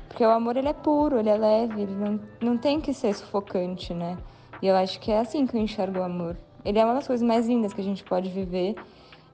Porque 0.08 0.24
o 0.24 0.30
amor 0.30 0.56
ele 0.56 0.68
é 0.68 0.72
puro, 0.72 1.18
ele 1.18 1.28
é 1.28 1.36
leve, 1.36 1.82
ele 1.82 1.94
não, 1.94 2.20
não 2.40 2.58
tem 2.58 2.80
que 2.80 2.92
ser 2.92 3.14
sufocante, 3.14 3.92
né? 3.94 4.16
E 4.60 4.66
eu 4.66 4.74
acho 4.74 4.98
que 4.98 5.12
é 5.12 5.20
assim 5.20 5.46
que 5.46 5.56
eu 5.56 5.60
enxergo 5.60 6.00
o 6.00 6.02
amor. 6.02 6.36
Ele 6.64 6.78
é 6.78 6.84
uma 6.84 6.94
das 6.94 7.06
coisas 7.06 7.26
mais 7.26 7.46
lindas 7.46 7.72
que 7.72 7.80
a 7.80 7.84
gente 7.84 8.02
pode 8.02 8.28
viver. 8.30 8.74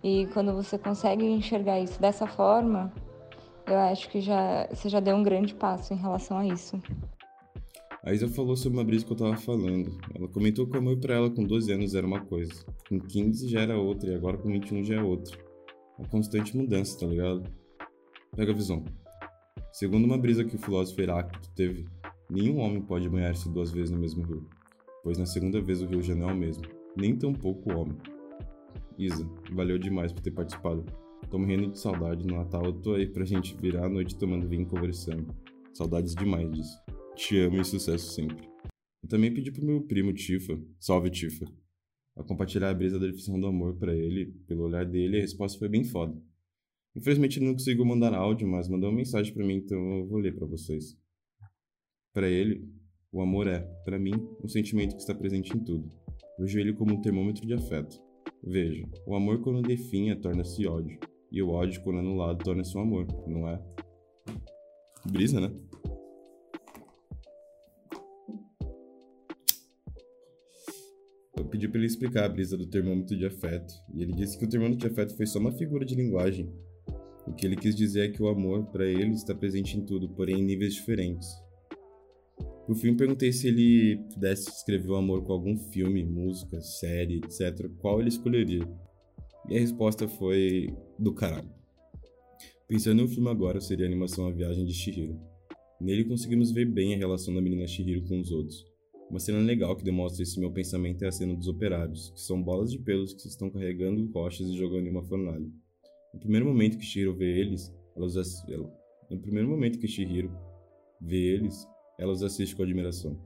E 0.05 0.27
quando 0.35 0.53
você 0.53 0.77
consegue 0.77 1.25
enxergar 1.25 1.81
isso 1.81 1.99
dessa 1.99 2.27
forma, 2.27 2.93
eu 3.67 3.79
acho 3.79 4.11
que 4.11 4.21
já, 4.21 4.69
você 4.69 4.91
já 4.91 5.01
deu 5.01 5.17
um 5.17 5.23
grande 5.23 5.55
passo 5.55 5.95
em 5.95 5.97
relação 5.97 6.37
a 6.37 6.47
isso. 6.47 6.79
A 8.03 8.13
Isa 8.13 8.29
falou 8.29 8.55
sobre 8.55 8.77
uma 8.77 8.85
brisa 8.85 9.07
que 9.07 9.13
eu 9.13 9.17
tava 9.17 9.35
falando. 9.39 9.99
Ela 10.15 10.29
comentou 10.29 10.67
que 10.67 10.77
o 10.77 10.79
amor 10.79 10.99
pra 10.99 11.15
ela 11.15 11.31
com 11.31 11.43
12 11.43 11.73
anos 11.73 11.95
era 11.95 12.07
uma 12.07 12.21
coisa, 12.21 12.53
com 12.87 13.01
15 13.01 13.49
já 13.49 13.63
era 13.63 13.79
outra 13.79 14.11
e 14.11 14.15
agora 14.15 14.37
com 14.37 14.53
21 14.53 14.85
já 14.85 14.97
é 14.97 15.03
outra. 15.03 15.39
Uma 15.99 16.07
constante 16.07 16.55
mudança, 16.55 17.01
tá 17.01 17.07
ligado? 17.07 17.51
Pega 18.37 18.53
a 18.53 18.55
visão. 18.55 18.85
Segundo 19.73 20.05
uma 20.05 20.19
brisa 20.19 20.45
que 20.45 20.57
o 20.57 20.59
filósofo 20.59 21.01
Heráclito 21.01 21.51
teve, 21.57 21.87
nenhum 22.29 22.59
homem 22.59 22.83
pode 22.83 23.09
banhar-se 23.09 23.49
duas 23.49 23.71
vezes 23.71 23.91
no 23.91 23.99
mesmo 23.99 24.23
rio, 24.23 24.47
pois 25.03 25.17
na 25.17 25.25
segunda 25.25 25.63
vez 25.63 25.81
o 25.81 25.87
rio 25.87 26.03
já 26.03 26.15
não 26.15 26.29
é 26.29 26.33
o 26.35 26.37
mesmo, 26.37 26.65
nem 26.95 27.17
tampouco 27.17 27.73
o 27.73 27.79
homem. 27.79 27.97
Isa, 28.99 29.29
valeu 29.53 29.79
demais 29.79 30.13
por 30.13 30.23
ter 30.23 30.31
participado. 30.31 30.85
Tô 31.31 31.39
morrendo 31.39 31.71
de 31.71 31.79
saudade. 31.79 32.27
No 32.27 32.37
Natal 32.37 32.65
eu 32.65 32.73
tô 32.73 32.95
aí 32.95 33.07
pra 33.07 33.25
gente 33.25 33.57
virar 33.57 33.87
a 33.87 33.89
noite 33.89 34.17
tomando 34.17 34.49
vinho 34.49 34.63
e 34.63 34.67
conversando. 34.67 35.35
Saudades 35.73 36.15
demais 36.15 36.51
disso. 36.51 36.79
Te 37.17 37.39
amo 37.41 37.61
e 37.61 37.65
sucesso 37.65 38.13
sempre. 38.13 38.49
Eu 39.03 39.09
também 39.09 39.33
pedi 39.33 39.51
pro 39.51 39.65
meu 39.65 39.83
primo 39.83 40.13
Tifa, 40.13 40.59
salve 40.81 41.11
Tifa, 41.11 41.45
a 42.17 42.23
compartilhar 42.23 42.71
a 42.71 42.75
brisa 42.75 42.99
da 42.99 43.07
definição 43.07 43.39
do 43.39 43.47
amor 43.47 43.77
para 43.77 43.95
ele, 43.95 44.33
pelo 44.47 44.65
olhar 44.65 44.87
dele, 44.87 45.17
e 45.17 45.19
a 45.19 45.23
resposta 45.23 45.59
foi 45.59 45.69
bem 45.69 45.85
foda. 45.85 46.17
Infelizmente 46.97 47.41
não 47.41 47.53
conseguiu 47.53 47.85
mandar 47.85 48.15
áudio, 48.15 48.49
mas 48.49 48.69
mandou 48.69 48.89
uma 48.89 48.97
mensagem 48.97 49.35
para 49.35 49.45
mim, 49.45 49.57
então 49.57 49.79
eu 49.99 50.07
vou 50.07 50.19
ler 50.19 50.35
para 50.35 50.47
vocês. 50.47 50.97
Para 52.13 52.29
ele, 52.31 52.67
o 53.13 53.21
amor 53.21 53.47
é, 53.47 53.61
para 53.85 53.99
mim, 53.99 54.13
um 54.43 54.49
sentimento 54.49 54.95
que 54.95 55.01
está 55.01 55.15
presente 55.15 55.55
em 55.55 55.63
tudo. 55.63 55.91
Vejo 56.39 56.59
ele 56.59 56.73
como 56.73 56.95
um 56.95 57.01
termômetro 57.03 57.47
de 57.47 57.53
afeto. 57.53 58.01
Veja, 58.47 58.87
o 59.07 59.15
amor 59.15 59.41
quando 59.41 59.63
definha 59.63 60.15
torna-se 60.15 60.67
ódio, 60.67 60.99
e 61.33 61.43
o 61.43 61.49
ódio 61.49 61.83
quando 61.83 62.01
anulado 62.01 62.45
torna-se 62.45 62.77
um 62.77 62.83
amor, 62.83 63.07
não 63.27 63.49
é? 63.49 63.59
Brisa, 65.07 65.41
né? 65.41 65.51
Eu 71.35 71.47
pedi 71.47 71.69
para 71.69 71.79
ele 71.79 71.87
explicar 71.87 72.27
a 72.27 72.29
brisa 72.29 72.59
do 72.59 72.67
termômetro 72.67 73.17
de 73.17 73.25
afeto, 73.25 73.73
e 73.95 74.03
ele 74.03 74.13
disse 74.13 74.39
que 74.39 74.45
o 74.45 74.49
termômetro 74.49 74.87
de 74.87 74.93
afeto 74.93 75.17
foi 75.17 75.25
só 75.25 75.39
uma 75.39 75.53
figura 75.53 75.87
de 75.87 75.95
linguagem. 75.95 76.53
O 77.27 77.33
que 77.33 77.47
ele 77.47 77.57
quis 77.57 77.75
dizer 77.75 78.11
é 78.11 78.13
que 78.13 78.23
o 78.23 78.29
amor, 78.29 78.67
para 78.67 78.85
ele, 78.85 79.15
está 79.15 79.35
presente 79.35 79.79
em 79.79 79.87
tudo, 79.87 80.07
porém 80.11 80.41
em 80.41 80.45
níveis 80.45 80.75
diferentes. 80.75 81.27
Por 82.67 82.77
fim, 82.77 82.97
perguntei 82.97 83.31
se 83.31 83.49
ele 83.49 83.99
pudesse 84.13 84.49
escrever 84.49 84.89
o 84.89 84.97
amor 84.97 85.23
com 85.23 85.33
algum 85.33 85.57
filme, 85.57 86.03
música, 86.03 86.61
série, 86.63 87.17
etc., 87.17 87.69
qual 87.79 88.01
ele 88.01 88.09
escolheria. 88.09 88.67
E 89.49 89.57
a 89.57 89.61
resposta 89.61 90.09
foi 90.09 90.75
do 90.99 91.13
caralho. 91.13 91.51
Pensando 92.67 93.03
um 93.03 93.09
filme 93.09 93.29
agora, 93.29 93.61
seria 93.61 93.85
a 93.85 93.89
animação 93.89 94.27
A 94.27 94.33
Viagem 94.33 94.65
de 94.65 94.73
Shihiro. 94.73 95.21
Nele 95.79 96.05
conseguimos 96.05 96.51
ver 96.51 96.65
bem 96.65 96.95
a 96.95 96.97
relação 96.97 97.35
da 97.35 97.43
menina 97.43 97.67
Shihiro 97.67 98.07
com 98.09 98.19
os 98.19 98.31
outros. 98.31 98.65
Uma 99.11 99.21
cena 99.21 99.39
legal 99.41 99.77
que 99.77 99.85
demonstra 99.85 100.23
esse 100.23 100.41
meu 100.41 100.51
pensamento 100.51 101.05
é 101.05 101.09
a 101.09 101.13
cena 101.13 101.35
dos 101.35 101.47
operários, 101.47 102.11
que 102.13 102.21
são 102.23 102.43
bolas 102.43 102.71
de 102.71 102.79
pelos 102.79 103.13
que 103.13 103.29
estão 103.29 103.51
carregando 103.51 104.11
rochas 104.11 104.49
e 104.49 104.57
jogando 104.57 104.87
em 104.87 104.91
uma 104.91 105.05
fornalha. 105.05 105.47
No 106.15 106.21
primeiro 106.21 106.47
momento 106.47 106.79
que 106.79 106.85
Shihiro 106.85 107.15
vê 107.15 107.41
eles, 107.41 107.71
ela 107.95 108.07
os 108.07 108.17
ass... 108.17 108.43
no 109.11 109.21
primeiro 109.21 109.49
momento 109.49 109.79
que 109.79 109.87
Shihiro 109.87 110.33
vê 110.99 111.35
eles, 111.35 111.67
ela 111.99 112.13
os 112.13 112.23
assiste 112.23 112.55
com 112.55 112.63
admiração. 112.63 113.19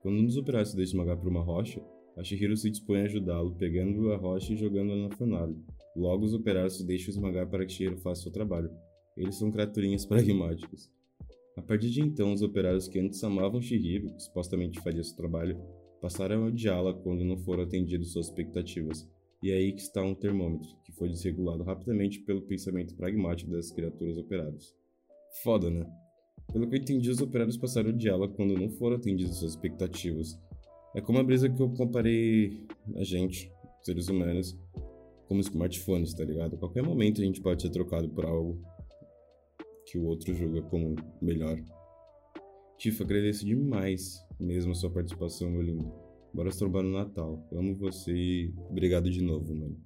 Quando 0.00 0.18
um 0.18 0.24
dos 0.24 0.36
operários 0.36 0.70
se 0.70 0.76
deixa 0.76 0.92
esmagar 0.92 1.16
por 1.16 1.28
uma 1.28 1.42
rocha, 1.42 1.82
a 2.16 2.24
Shihiro 2.24 2.56
se 2.56 2.70
dispõe 2.70 3.00
a 3.00 3.04
ajudá-lo, 3.04 3.54
pegando 3.54 4.12
a 4.12 4.16
rocha 4.16 4.52
e 4.52 4.56
jogando-a 4.56 4.96
na 4.96 5.10
fornalha. 5.16 5.54
Logo, 5.96 6.24
os 6.24 6.34
operários 6.34 6.76
se 6.76 6.86
deixam 6.86 7.10
esmagar 7.10 7.48
para 7.48 7.64
que 7.64 7.72
Shihiro 7.72 7.96
faça 7.98 8.22
seu 8.22 8.32
trabalho. 8.32 8.70
Eles 9.16 9.36
são 9.36 9.50
criaturinhas 9.50 10.04
pragmáticas. 10.06 10.90
A 11.56 11.62
partir 11.62 11.90
de 11.90 12.00
então, 12.00 12.32
os 12.32 12.42
operários 12.42 12.88
que 12.88 12.98
antes 12.98 13.22
amavam 13.22 13.60
Shihiro, 13.60 14.14
que 14.14 14.22
supostamente 14.22 14.80
faria 14.80 15.02
seu 15.02 15.16
trabalho, 15.16 15.60
passaram 16.00 16.44
a 16.44 16.46
odiá-la 16.46 16.94
quando 16.94 17.24
não 17.24 17.36
foram 17.36 17.64
atendidos 17.64 18.12
suas 18.12 18.26
expectativas. 18.26 19.06
E 19.42 19.50
é 19.50 19.54
aí 19.54 19.72
que 19.72 19.80
está 19.80 20.02
um 20.02 20.14
termômetro, 20.14 20.68
que 20.84 20.92
foi 20.92 21.08
desregulado 21.08 21.62
rapidamente 21.62 22.20
pelo 22.20 22.42
pensamento 22.42 22.94
pragmático 22.94 23.50
das 23.50 23.70
criaturas 23.70 24.16
operárias. 24.16 24.74
Foda, 25.42 25.70
né? 25.70 25.86
Pelo 26.52 26.68
que 26.68 26.76
eu 26.76 26.80
entendi, 26.80 27.10
os 27.10 27.20
operários 27.20 27.56
passaram 27.56 27.90
a 27.90 27.92
odiá-la 27.92 28.28
quando 28.28 28.58
não 28.58 28.68
foram 28.70 28.96
atendidas 28.96 29.36
suas 29.36 29.52
expectativas. 29.52 30.38
É 30.94 31.00
como 31.00 31.18
a 31.18 31.22
brisa 31.22 31.48
que 31.48 31.62
eu 31.62 31.70
comparei 31.70 32.66
a 32.96 33.04
gente, 33.04 33.52
seres 33.82 34.08
humanos, 34.08 34.58
como 35.28 35.40
smartphones, 35.40 36.12
tá 36.12 36.24
ligado? 36.24 36.56
A 36.56 36.58
qualquer 36.58 36.82
momento 36.82 37.20
a 37.20 37.24
gente 37.24 37.40
pode 37.40 37.62
ser 37.62 37.70
trocado 37.70 38.08
por 38.08 38.24
algo 38.24 38.60
que 39.86 39.96
o 39.96 40.06
outro 40.06 40.34
julga 40.34 40.60
como 40.62 40.96
melhor. 41.22 41.62
Tifa, 42.76 43.04
agradeço 43.04 43.44
demais 43.44 44.18
mesmo 44.40 44.72
a 44.72 44.74
sua 44.74 44.90
participação, 44.90 45.50
meu 45.50 45.62
lindo. 45.62 45.92
Bora 46.32 46.50
se 46.50 46.58
trombar 46.58 46.82
no 46.82 46.92
Natal. 46.92 47.46
Eu 47.52 47.58
amo 47.58 47.76
você 47.76 48.12
e 48.12 48.54
obrigado 48.68 49.10
de 49.10 49.22
novo, 49.22 49.54
mano. 49.54 49.76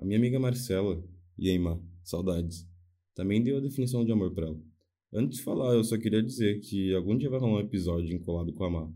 A 0.00 0.04
minha 0.04 0.18
amiga 0.18 0.40
Marcela, 0.40 1.02
e 1.38 1.50
aí, 1.50 1.58
saudades, 2.02 2.66
também 3.14 3.42
deu 3.42 3.58
a 3.58 3.60
definição 3.60 4.04
de 4.04 4.10
amor 4.10 4.32
pra 4.32 4.46
ela. 4.46 4.69
Antes 5.12 5.38
de 5.38 5.44
falar, 5.44 5.74
eu 5.74 5.82
só 5.82 5.98
queria 5.98 6.22
dizer 6.22 6.60
que 6.60 6.94
algum 6.94 7.16
dia 7.18 7.28
vai 7.28 7.40
rolar 7.40 7.58
um 7.58 7.60
episódio 7.60 8.14
encolado 8.14 8.52
com 8.52 8.64
a 8.64 8.70
Má. 8.70 8.88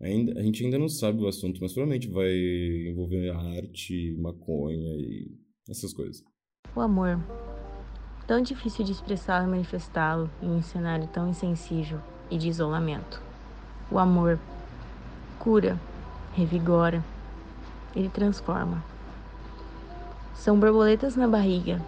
Ainda, 0.00 0.40
a 0.40 0.42
gente 0.42 0.64
ainda 0.64 0.78
não 0.78 0.88
sabe 0.88 1.22
o 1.22 1.28
assunto, 1.28 1.60
mas 1.60 1.74
provavelmente 1.74 2.08
vai 2.08 2.32
envolver 2.88 3.28
arte, 3.30 4.16
maconha 4.18 4.96
e 4.96 5.30
essas 5.68 5.92
coisas. 5.92 6.24
O 6.74 6.80
amor 6.80 7.20
tão 8.26 8.40
difícil 8.40 8.82
de 8.82 8.92
expressar 8.92 9.44
e 9.44 9.50
manifestá-lo 9.50 10.30
em 10.40 10.48
um 10.48 10.62
cenário 10.62 11.06
tão 11.08 11.28
insensível 11.28 12.00
e 12.30 12.38
de 12.38 12.48
isolamento. 12.48 13.20
O 13.90 13.98
amor 13.98 14.38
cura, 15.38 15.78
revigora, 16.32 17.04
ele 17.94 18.08
transforma. 18.08 18.82
São 20.34 20.58
borboletas 20.58 21.14
na 21.14 21.28
barriga 21.28 21.82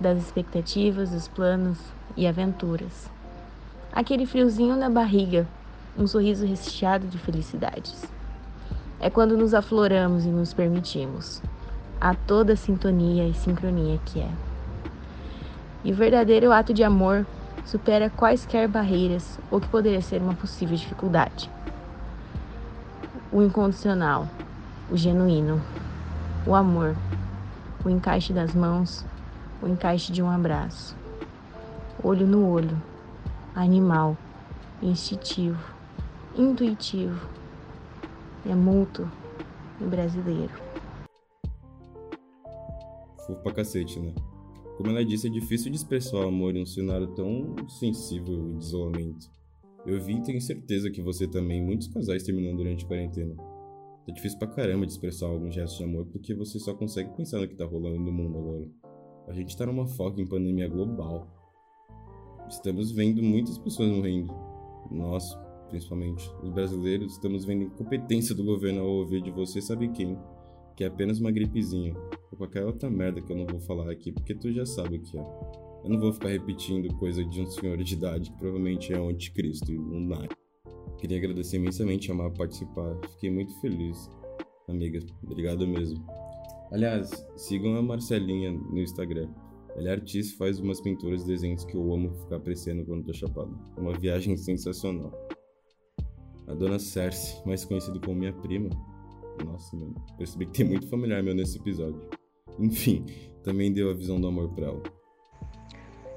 das 0.00 0.18
expectativas, 0.18 1.10
dos 1.10 1.28
planos 1.28 1.78
e 2.16 2.26
aventuras. 2.26 3.10
Aquele 3.92 4.26
friozinho 4.26 4.76
na 4.76 4.90
barriga, 4.90 5.46
um 5.96 6.06
sorriso 6.06 6.46
recheado 6.46 7.06
de 7.06 7.18
felicidades. 7.18 8.04
É 9.00 9.08
quando 9.08 9.36
nos 9.36 9.54
afloramos 9.54 10.24
e 10.24 10.28
nos 10.28 10.52
permitimos 10.52 11.42
a 12.00 12.14
toda 12.14 12.52
a 12.52 12.56
sintonia 12.56 13.26
e 13.26 13.34
sincronia 13.34 13.98
que 14.04 14.20
é. 14.20 14.30
E 15.84 15.92
o 15.92 15.94
verdadeiro 15.94 16.52
ato 16.52 16.74
de 16.74 16.82
amor 16.82 17.26
supera 17.64 18.10
quaisquer 18.10 18.68
barreiras 18.68 19.38
ou 19.50 19.60
que 19.60 19.68
poderia 19.68 20.02
ser 20.02 20.20
uma 20.20 20.34
possível 20.34 20.76
dificuldade. 20.76 21.50
O 23.32 23.42
incondicional, 23.42 24.28
o 24.90 24.96
genuíno, 24.96 25.60
o 26.46 26.54
amor, 26.54 26.96
o 27.84 27.90
encaixe 27.90 28.32
das 28.32 28.54
mãos, 28.54 29.04
o 29.62 29.68
encaixe 29.68 30.12
de 30.12 30.22
um 30.22 30.30
abraço, 30.30 30.96
olho 32.04 32.26
no 32.26 32.50
olho, 32.50 32.82
animal, 33.54 34.14
instintivo, 34.82 35.74
intuitivo, 36.36 37.26
é 38.44 38.54
mútuo 38.54 39.10
e 39.80 39.84
brasileiro. 39.84 40.52
Fofo 43.26 43.42
pra 43.42 43.54
cacete, 43.54 43.98
né? 43.98 44.14
Como 44.76 44.90
ela 44.90 45.02
disse, 45.02 45.28
é 45.28 45.30
difícil 45.30 45.70
de 45.70 45.78
expressar 45.78 46.18
o 46.18 46.28
amor 46.28 46.54
em 46.54 46.62
um 46.62 46.66
cenário 46.66 47.06
tão 47.14 47.56
sensível 47.68 48.50
e 48.50 48.58
de 48.58 48.64
isolamento. 48.64 49.30
Eu 49.86 49.98
vi 49.98 50.16
e 50.16 50.22
tenho 50.22 50.40
certeza 50.42 50.90
que 50.90 51.00
você 51.00 51.26
também, 51.26 51.62
muitos 51.62 51.88
casais 51.88 52.22
terminando 52.22 52.58
durante 52.58 52.84
a 52.84 52.88
quarentena. 52.88 53.34
Tá 53.34 54.12
difícil 54.12 54.38
pra 54.38 54.48
caramba 54.48 54.84
de 54.84 54.92
expressar 54.92 55.26
algum 55.26 55.50
gesto 55.50 55.78
de 55.78 55.84
amor 55.84 56.04
porque 56.12 56.34
você 56.34 56.58
só 56.58 56.74
consegue 56.74 57.16
pensar 57.16 57.40
no 57.40 57.48
que 57.48 57.54
tá 57.54 57.64
rolando 57.64 57.98
no 57.98 58.12
mundo 58.12 58.38
agora. 58.38 58.68
A 59.26 59.32
gente 59.32 59.56
tá 59.56 59.64
numa 59.64 59.86
foca 59.86 60.20
em 60.20 60.26
pandemia 60.26 60.68
global. 60.68 61.33
Estamos 62.48 62.92
vendo 62.92 63.22
muitas 63.22 63.58
pessoas 63.58 63.90
morrendo. 63.90 64.32
Nós, 64.90 65.36
principalmente, 65.70 66.30
os 66.42 66.50
brasileiros, 66.50 67.12
estamos 67.12 67.44
vendo 67.44 67.64
incompetência 67.64 68.34
do 68.34 68.44
governo 68.44 68.82
ao 68.82 68.88
ouvir 68.88 69.22
de 69.22 69.30
você 69.30 69.60
sabe 69.60 69.88
quem, 69.88 70.18
que 70.76 70.84
é 70.84 70.86
apenas 70.86 71.18
uma 71.20 71.30
gripezinha 71.30 71.94
ou 72.30 72.38
qualquer 72.38 72.64
outra 72.64 72.90
merda 72.90 73.20
que 73.20 73.32
eu 73.32 73.36
não 73.36 73.46
vou 73.46 73.60
falar 73.60 73.90
aqui, 73.90 74.12
porque 74.12 74.34
tu 74.34 74.52
já 74.52 74.66
sabe 74.66 74.96
o 74.96 75.00
que 75.00 75.18
é. 75.18 75.22
Eu 75.84 75.90
não 75.90 76.00
vou 76.00 76.12
ficar 76.12 76.28
repetindo 76.28 76.92
coisa 76.96 77.24
de 77.24 77.40
um 77.40 77.46
senhor 77.46 77.76
de 77.76 77.94
idade 77.94 78.30
que 78.30 78.38
provavelmente 78.38 78.92
é 78.92 78.98
o 78.98 79.08
anticristo 79.08 79.70
e 79.70 79.78
um 79.78 80.00
nai. 80.00 80.28
Queria 80.98 81.18
agradecer 81.18 81.56
imensamente 81.56 82.10
a 82.10 82.14
Mar 82.14 82.30
participar. 82.30 82.96
Fiquei 83.10 83.30
muito 83.30 83.52
feliz. 83.60 84.10
Amiga, 84.68 85.00
obrigado 85.22 85.66
mesmo. 85.66 86.02
Aliás, 86.72 87.10
sigam 87.36 87.76
a 87.76 87.82
Marcelinha 87.82 88.50
no 88.50 88.78
Instagram. 88.78 89.28
Ela 89.76 89.88
é 89.88 89.92
artista 89.92 90.34
e 90.34 90.36
faz 90.36 90.60
umas 90.60 90.80
pinturas 90.80 91.22
e 91.22 91.26
desenhos 91.26 91.64
que 91.64 91.76
eu 91.76 91.92
amo 91.92 92.14
ficar 92.22 92.36
apreciando 92.36 92.84
quando 92.84 93.04
tô 93.04 93.12
chapado. 93.12 93.58
Uma 93.76 93.92
viagem 93.92 94.36
sensacional. 94.36 95.12
A 96.46 96.54
dona 96.54 96.78
Cersei, 96.78 97.42
mais 97.44 97.64
conhecida 97.64 97.98
como 97.98 98.18
minha 98.18 98.32
prima. 98.32 98.70
Nossa, 99.44 99.76
mano, 99.76 99.94
percebi 100.16 100.46
que 100.46 100.52
tem 100.52 100.66
muito 100.66 100.86
familiar 100.88 101.22
meu 101.22 101.34
nesse 101.34 101.58
episódio. 101.58 102.00
Enfim, 102.58 103.04
também 103.42 103.72
deu 103.72 103.90
a 103.90 103.94
visão 103.94 104.20
do 104.20 104.28
amor 104.28 104.48
pra 104.54 104.66
ela. 104.66 104.82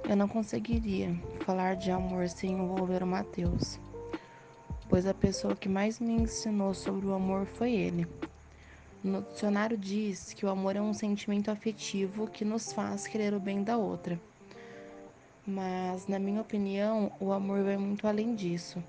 Eu 0.08 0.16
não 0.16 0.28
conseguiria 0.28 1.14
falar 1.42 1.76
de 1.76 1.90
amor 1.90 2.30
sem 2.30 2.54
envolver 2.54 3.04
o 3.04 3.08
Mateus, 3.08 3.80
pois 4.88 5.06
a 5.06 5.14
pessoa 5.14 5.56
que 5.56 5.68
mais 5.68 6.00
me 6.00 6.14
ensinou 6.14 6.74
sobre 6.74 7.08
o 7.08 7.14
amor 7.14 7.46
foi 7.46 7.74
ele. 7.74 8.08
No 9.08 9.22
dicionário 9.22 9.78
diz 9.78 10.34
que 10.34 10.46
o 10.46 10.50
amor 10.50 10.76
é 10.76 10.82
um 10.82 10.94
sentimento 10.94 11.50
afetivo 11.50 12.28
que 12.28 12.44
nos 12.44 12.74
faz 12.74 13.08
querer 13.08 13.34
o 13.34 13.40
bem 13.40 13.64
da 13.64 13.78
outra. 13.78 14.20
Mas, 15.46 16.08
na 16.08 16.20
minha 16.20 16.42
opinião, 16.42 17.10
o 17.18 17.32
amor 17.32 17.64
vai 17.64 17.78
muito 17.78 18.06
além 18.06 18.36
disso. 18.36 18.84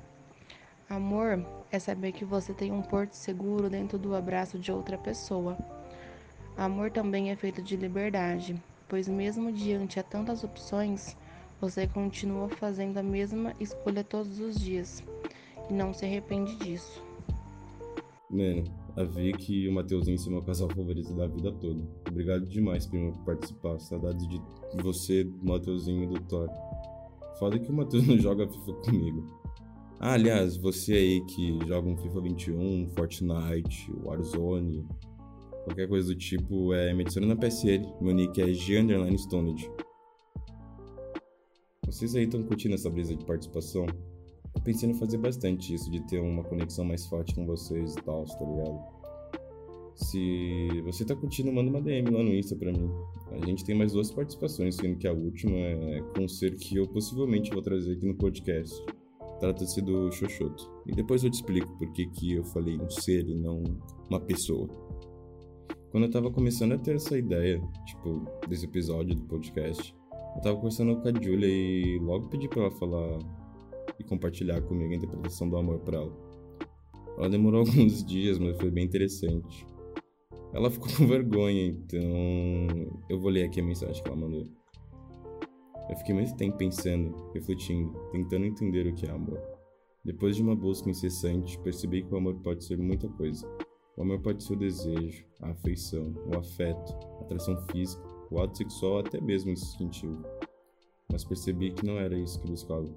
Amor 0.90 1.46
é 1.70 1.78
saber 1.78 2.10
que 2.10 2.25
você 2.25 2.52
tem 2.52 2.72
um 2.72 2.82
porto 2.82 3.12
seguro 3.12 3.70
dentro 3.70 3.96
do 3.96 4.12
abraço 4.12 4.58
de 4.58 4.72
outra 4.72 4.98
pessoa. 4.98 5.56
Amor 6.56 6.90
também 6.90 7.30
é 7.30 7.37
feito 7.37 7.62
de 7.62 7.76
liberdade, 7.76 8.60
pois, 8.88 9.06
mesmo 9.06 9.52
diante 9.52 10.00
a 10.00 10.02
tantas 10.02 10.42
opções, 10.42 11.16
você 11.60 11.87
continua 11.87 12.48
fazendo 12.48 12.98
a 12.98 13.04
mesma 13.04 13.54
escolha 13.60 14.02
todos 14.02 14.40
os 14.40 14.58
dias 14.58 15.00
e 15.70 15.72
não 15.72 15.94
se 15.94 16.04
arrepende 16.04 16.56
disso. 16.56 17.06
Mano, 18.28 18.64
a 18.99 19.05
Vicky 19.05 19.64
e 19.64 19.69
o 19.69 19.73
Mateuzinho 19.73 20.19
são 20.19 20.33
meu 20.33 20.43
casal 20.43 20.69
favorito 20.75 21.14
da 21.14 21.28
vida 21.28 21.52
toda. 21.52 21.81
Obrigado 22.09 22.45
demais, 22.47 22.85
primo, 22.87 23.12
por 23.12 23.25
participar. 23.25 23.78
Saudades 23.78 24.26
de 24.28 24.43
você, 24.83 25.23
do 25.23 25.47
Mateuzinho 25.47 26.05
e 26.05 26.07
do 26.09 26.21
Thor. 26.26 26.49
Foda 27.38 27.59
que 27.59 27.71
o 27.71 27.75
Mateus 27.75 28.07
não 28.07 28.19
joga 28.19 28.49
FIFA 28.49 28.73
comigo. 28.85 29.25
Ah, 30.00 30.14
aliás, 30.14 30.57
você 30.57 30.95
aí 30.95 31.25
que 31.26 31.59
joga 31.67 31.88
um 31.88 31.97
FIFA 31.97 32.21
21, 32.21 32.88
Fortnite, 32.88 33.93
Warzone, 34.02 34.85
qualquer 35.64 35.88
coisa 35.88 36.09
do 36.09 36.19
tipo, 36.19 36.75
é, 36.75 36.93
me 36.93 37.02
adiciona 37.02 37.28
na 37.28 37.37
PSL. 37.37 37.87
Meu 38.00 38.14
nick 38.14 38.40
é 38.40 38.52
G_Stonage. 38.52 39.71
Vocês 41.87 42.14
aí 42.17 42.25
estão 42.25 42.43
curtindo 42.43 42.75
essa 42.75 42.90
brisa 42.90 43.14
de 43.14 43.25
participação? 43.25 43.87
Pensando 44.68 44.90
em 44.90 44.98
fazer 44.98 45.16
bastante 45.16 45.72
isso, 45.72 45.90
de 45.90 45.98
ter 46.02 46.20
uma 46.20 46.44
conexão 46.44 46.84
mais 46.84 47.06
forte 47.06 47.34
com 47.34 47.46
vocês 47.46 47.94
e 47.94 48.02
tal, 48.02 48.26
tá 48.26 48.44
ligado? 48.44 48.78
Se 49.94 50.82
você 50.84 51.06
tá 51.06 51.16
curtindo, 51.16 51.50
manda 51.50 51.70
uma 51.70 51.80
DM 51.80 52.10
lá 52.10 52.22
no 52.22 52.34
Insta 52.34 52.54
pra 52.54 52.70
mim. 52.70 52.90
A 53.30 53.46
gente 53.46 53.64
tem 53.64 53.75
mais 53.75 53.92
duas 53.94 54.10
participações, 54.10 54.76
sendo 54.76 54.98
que 54.98 55.08
a 55.08 55.12
última 55.14 55.56
é 55.56 56.02
com 56.14 56.25
um 56.25 56.28
ser 56.28 56.54
que 56.56 56.76
eu 56.76 56.87
possivelmente 56.87 57.50
vou 57.50 57.62
trazer 57.62 57.94
aqui 57.94 58.04
no 58.04 58.14
podcast. 58.14 58.78
Trata-se 59.40 59.80
do 59.80 60.12
Xoxoto. 60.12 60.70
E 60.87 60.92
depois 60.92 61.25
eu 61.25 61.30
te 61.30 61.37
explico 61.37 61.75
por 61.78 61.90
que, 61.92 62.06
que 62.06 62.34
eu 62.34 62.44
falei 62.44 62.78
um 62.78 62.90
ser 62.90 63.26
e 63.26 63.34
não 63.34 63.62
uma 64.10 64.20
pessoa. 64.20 64.68
Quando 65.90 66.04
eu 66.04 66.10
tava 66.10 66.30
começando 66.30 66.72
a 66.72 66.78
ter 66.78 66.96
essa 66.96 67.16
ideia, 67.16 67.58
tipo, 67.87 68.22
desse 68.46 68.66
episódio 68.66 69.14
do 69.14 69.22
podcast, 69.22 69.96
eu 70.37 70.42
tava 70.42 70.57
conversando 70.57 70.94
com 71.00 71.09
a 71.09 71.22
Julia 71.22 71.48
e 71.48 71.98
logo 72.00 72.28
pedi 72.28 72.46
pra 72.50 72.64
ela 72.64 72.70
falar 72.72 73.18
e 73.98 74.04
compartilhar 74.04 74.61
comigo 74.62 74.92
a 74.92 74.96
interpretação 74.96 75.48
do 75.48 75.56
amor 75.56 75.80
para 75.80 75.98
ela. 75.98 76.12
Ela 77.16 77.28
demorou 77.28 77.61
alguns 77.66 78.04
dias, 78.04 78.38
mas 78.38 78.56
foi 78.56 78.70
bem 78.70 78.84
interessante. 78.84 79.66
Ela 80.52 80.70
ficou 80.70 80.88
com 80.96 81.06
vergonha, 81.06 81.66
então 81.66 82.00
eu 83.08 83.18
vou 83.18 83.30
ler 83.30 83.44
aqui 83.44 83.61
a 83.61 83.64
mensagem 83.64 84.02
que 84.02 84.08
ela 84.08 84.18
mandou. 84.18 84.46
Eu 85.88 85.96
fiquei 85.96 86.14
muito 86.14 86.37
tempo 86.37 86.58
pensando, 86.58 87.30
refletindo, 87.32 87.92
tentando 88.12 88.44
entender 88.44 88.87
o 88.87 88.94
que 88.94 89.06
é 89.06 89.11
amor. 89.11 89.40
Depois 90.04 90.37
de 90.37 90.42
uma 90.42 90.54
busca 90.54 90.88
incessante, 90.88 91.58
percebi 91.61 92.02
que 92.02 92.12
o 92.12 92.16
amor 92.16 92.34
pode 92.37 92.64
ser 92.64 92.78
muita 92.78 93.08
coisa. 93.08 93.46
O 93.96 94.02
amor 94.02 94.20
pode 94.20 94.44
ser 94.44 94.52
o 94.52 94.56
desejo, 94.56 95.24
a 95.42 95.50
afeição, 95.50 96.14
o 96.26 96.38
afeto, 96.38 96.94
a 97.18 97.24
atração 97.24 97.56
física, 97.70 98.02
o 98.30 98.40
ato 98.40 98.56
sexual, 98.56 98.98
até 98.98 99.20
mesmo 99.20 99.50
instintivo. 99.50 100.22
Mas 101.11 101.24
percebi 101.24 101.72
que 101.72 101.84
não 101.84 101.98
era 101.98 102.16
isso 102.16 102.40
que 102.40 102.50
buscava. 102.50 102.88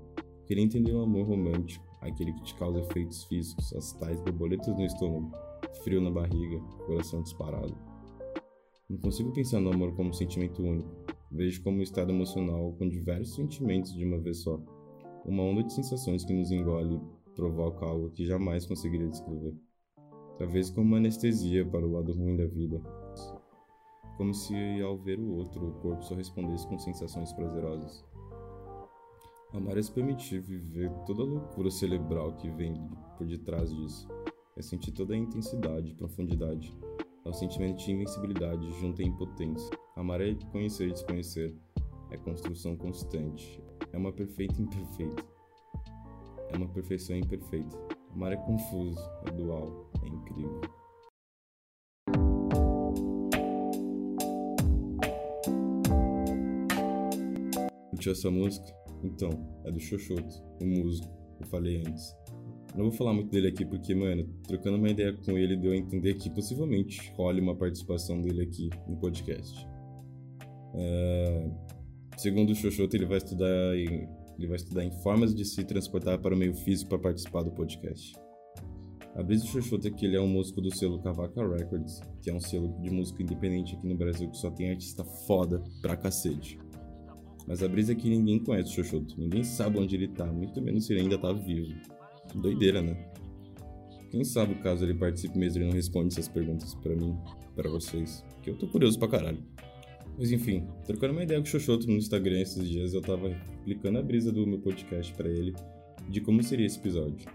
Queria 0.52 0.66
entender 0.66 0.92
o 0.92 1.02
amor 1.02 1.26
romântico, 1.26 1.86
aquele 2.02 2.34
que 2.34 2.44
te 2.44 2.54
causa 2.56 2.82
efeitos 2.82 3.24
físicos, 3.24 3.74
as 3.74 3.94
tais 3.94 4.20
borboletas 4.20 4.76
no 4.76 4.84
estômago, 4.84 5.32
frio 5.82 6.02
na 6.02 6.12
barriga, 6.12 6.60
coração 6.86 7.24
disparado. 7.24 7.74
Não 8.90 8.98
consigo 8.98 9.32
pensar 9.32 9.62
no 9.62 9.72
amor 9.72 9.96
como 9.96 10.10
um 10.10 10.14
sentimento 10.14 10.62
único. 10.62 10.90
Vejo 11.32 11.64
como 11.64 11.78
um 11.78 11.82
estado 11.82 12.12
emocional 12.12 12.76
com 12.78 12.90
diversos 12.90 13.34
sentimentos 13.34 13.94
de 13.94 14.04
uma 14.04 14.20
vez 14.20 14.40
só. 14.40 14.60
Uma 15.24 15.42
onda 15.42 15.64
de 15.64 15.72
sensações 15.72 16.26
que 16.26 16.34
nos 16.34 16.52
engole 16.52 17.00
provoca 17.34 17.86
algo 17.86 18.10
que 18.10 18.26
jamais 18.26 18.66
conseguiria 18.66 19.08
descrever. 19.08 19.56
Talvez 20.38 20.70
como 20.70 20.86
uma 20.86 20.98
anestesia 20.98 21.66
para 21.66 21.88
o 21.88 21.94
lado 21.94 22.12
ruim 22.12 22.36
da 22.36 22.46
vida. 22.46 22.82
Como 24.18 24.34
se 24.34 24.82
ao 24.82 24.98
ver 24.98 25.18
o 25.18 25.34
outro, 25.34 25.66
o 25.66 25.74
corpo 25.76 26.04
só 26.04 26.14
respondesse 26.14 26.68
com 26.68 26.78
sensações 26.78 27.32
prazerosas. 27.32 28.04
Amar 29.54 29.78
é 29.78 29.82
se 29.82 29.92
permitir 29.92 30.40
viver 30.40 30.90
toda 31.06 31.24
a 31.24 31.26
loucura 31.26 31.70
cerebral 31.70 32.32
que 32.38 32.50
vem 32.50 32.74
por 33.18 33.28
detrás 33.28 33.70
disso. 33.70 34.08
É 34.56 34.62
sentir 34.62 34.94
toda 34.94 35.14
a 35.14 35.18
intensidade 35.18 35.92
e 35.92 35.94
profundidade. 35.94 36.74
É 37.26 37.30
o 37.30 37.34
sentimento 37.34 37.84
de 37.84 37.92
invencibilidade 37.92 38.72
junto 38.80 39.02
à 39.02 39.06
impotência. 39.06 39.70
Amar 39.98 40.22
é 40.22 40.34
conhecer 40.54 40.88
e 40.88 40.94
desconhecer. 40.94 41.54
É 42.10 42.18
construção 42.18 42.78
constante. 42.78 43.62
É 43.92 43.98
uma 43.98 44.14
perfeita 44.14 44.62
imperfeita. 44.62 45.22
É 46.48 46.58
uma 46.58 46.70
perfeição 46.70 47.18
imperfeita. 47.18 47.78
Amar 48.14 48.32
é 48.32 48.38
confuso, 48.38 49.02
é 49.26 49.32
dual, 49.32 49.92
é 50.02 50.08
incrível. 50.08 50.62
Curtiu 57.90 58.14
essa 58.14 58.32
música? 58.32 58.81
Então, 59.04 59.30
é 59.66 59.72
do 59.72 59.80
Xoxoto, 59.80 60.44
o 60.62 60.66
músico, 60.66 61.12
eu 61.40 61.48
falei 61.48 61.84
antes. 61.86 62.16
Não 62.76 62.86
vou 62.86 62.92
falar 62.92 63.14
muito 63.14 63.30
dele 63.30 63.48
aqui 63.48 63.66
porque, 63.66 63.94
mano, 63.94 64.26
trocando 64.48 64.78
uma 64.78 64.90
ideia 64.90 65.14
com 65.26 65.38
ele 65.38 65.58
deu 65.58 65.72
a 65.74 65.76
entender 65.76 66.14
que 66.16 66.30
possivelmente 66.30 67.12
role 67.18 67.42
uma 67.42 67.56
participação 67.56 68.22
dele 68.22 68.44
aqui 68.44 68.70
no 68.88 68.98
podcast. 68.98 69.68
É... 70.76 71.50
Segundo 72.18 72.52
o 72.52 72.56
Xoxoto, 72.56 72.96
ele 72.96 73.06
vai 73.06 73.18
estudar 73.18 73.76
em... 73.76 74.08
ele 74.38 74.48
vai 74.48 74.56
estudar 74.56 74.86
em 74.86 74.92
formas 75.02 75.36
de 75.36 75.44
se 75.44 75.64
transportar 75.66 76.20
para 76.20 76.34
o 76.34 76.38
meio 76.38 76.54
físico 76.54 76.90
para 76.90 77.00
participar 77.00 77.44
do 77.44 77.52
podcast. 77.52 78.14
A 79.16 79.22
brisa 79.22 79.44
do 79.44 79.50
Xoxoto 79.50 79.88
é 79.88 79.92
que 79.92 80.06
ele 80.06 80.16
é 80.16 80.22
um 80.22 80.28
músico 80.28 80.62
do 80.62 80.74
selo 80.74 81.02
Cavaca 81.02 81.46
Records, 81.46 82.00
que 82.22 82.30
é 82.30 82.34
um 82.34 82.40
selo 82.40 82.74
de 82.82 82.90
música 82.90 83.22
independente 83.22 83.76
aqui 83.76 83.86
no 83.86 83.98
Brasil 83.98 84.30
que 84.30 84.38
só 84.38 84.50
tem 84.50 84.70
artista 84.70 85.04
foda 85.04 85.62
pra 85.82 85.98
cacete. 85.98 86.58
Mas 87.48 87.64
a 87.64 87.68
brisa 87.68 87.94
é 87.94 87.96
que 87.96 88.10
ninguém 88.10 88.40
conhece 88.40 88.70
o 88.70 88.84
Xoxoto, 88.84 89.20
ninguém 89.20 89.44
sabe 89.44 89.80
onde 89.80 89.96
ele 89.96 90.08
tá, 90.08 90.26
muito 90.26 90.62
menos 90.62 90.86
se 90.86 90.94
ele 90.94 91.02
ainda 91.02 91.18
tá 91.18 91.34
vivo. 91.34 91.74
Doideira, 92.36 92.82
né? 92.82 93.12
Quem 94.10 94.24
sabe 94.24 94.56
caso 94.56 94.84
ele 94.84 94.94
participe 94.94 95.38
mesmo 95.38 95.60
ele 95.60 95.70
não 95.70 95.76
responde 95.76 96.14
essas 96.14 96.28
perguntas 96.28 96.76
para 96.76 96.96
mim, 96.96 97.18
para 97.56 97.70
vocês, 97.70 98.24
que 98.42 98.50
eu 98.50 98.58
tô 98.58 98.68
curioso 98.68 99.00
pra 99.00 99.08
caralho. 99.08 99.44
Mas 100.18 100.32
enfim, 100.32 100.68
trocando 100.86 101.14
uma 101.14 101.24
ideia 101.24 101.40
com 101.40 101.48
o 101.48 101.50
Xoxoto 101.50 101.88
no 101.88 101.94
Instagram 101.94 102.42
esses 102.42 102.68
dias, 102.68 102.94
eu 102.94 103.02
tava 103.02 103.30
explicando 103.30 103.98
a 103.98 104.04
brisa 104.04 104.32
do 104.32 104.46
meu 104.46 104.60
podcast 104.60 105.14
para 105.14 105.30
ele, 105.30 105.54
de 106.10 106.22
como 106.22 106.44
seria 106.44 106.66
esse 106.66 106.78
episódio. 106.78 107.26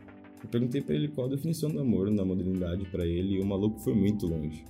Eu 0.42 0.48
perguntei 0.50 0.82
para 0.82 0.94
ele 0.94 1.08
qual 1.08 1.26
a 1.26 1.30
definição 1.30 1.70
do 1.70 1.80
amor 1.80 2.10
na 2.10 2.24
modernidade 2.24 2.84
para 2.90 3.06
ele 3.06 3.36
e 3.36 3.40
o 3.40 3.46
maluco 3.46 3.80
foi 3.80 3.94
muito 3.94 4.26
longe. 4.26 4.64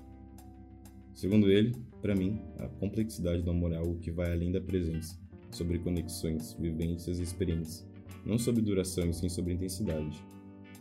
Segundo 1.13 1.51
ele, 1.51 1.73
para 2.01 2.15
mim, 2.15 2.41
a 2.59 2.69
complexidade 2.69 3.43
do 3.43 3.51
amor 3.51 3.73
é 3.73 3.77
algo 3.77 3.99
que 3.99 4.13
vai 4.13 4.31
além 4.31 4.53
da 4.53 4.61
presença 4.61 5.26
sobre 5.57 5.79
conexões, 5.79 6.55
vivências 6.55 7.19
e 7.19 7.23
experiências, 7.23 7.87
não 8.25 8.39
sobre 8.39 8.63
duração 8.63 9.09
e 9.09 9.13
sim 9.13 9.29
sobre 9.29 9.55
intensidade. 9.55 10.25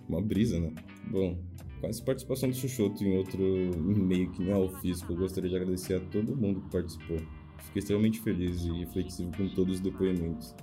Uma 0.08 0.22
brisa, 0.22 0.60
né? 0.60 0.74
Bom, 1.10 1.38
com 1.82 1.88
essa 1.88 2.04
participação 2.04 2.50
do 2.50 2.56
Chuchoto 2.56 3.04
em 3.04 3.18
outro 3.18 3.42
meio 3.84 4.32
que 4.32 4.44
não 4.44 4.54
é 4.54 4.58
o 4.58 4.70
físico, 4.80 5.14
eu 5.14 5.18
gostaria 5.18 5.50
de 5.50 5.56
agradecer 5.56 5.96
a 5.96 6.00
todo 6.00 6.36
mundo 6.36 6.62
que 6.62 6.70
participou. 6.70 7.18
Fiquei 7.60 7.80
extremamente 7.80 8.20
feliz 8.22 8.64
e 8.64 8.72
reflexivo 8.72 9.32
com 9.36 9.48
todos 9.50 9.76
os 9.76 9.80
depoimentos. 9.82 10.56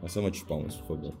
Uma 0.00 0.08
salva 0.08 0.30
de 0.30 0.44
palmas, 0.44 0.76
por 0.76 0.96
favor. 0.96 1.14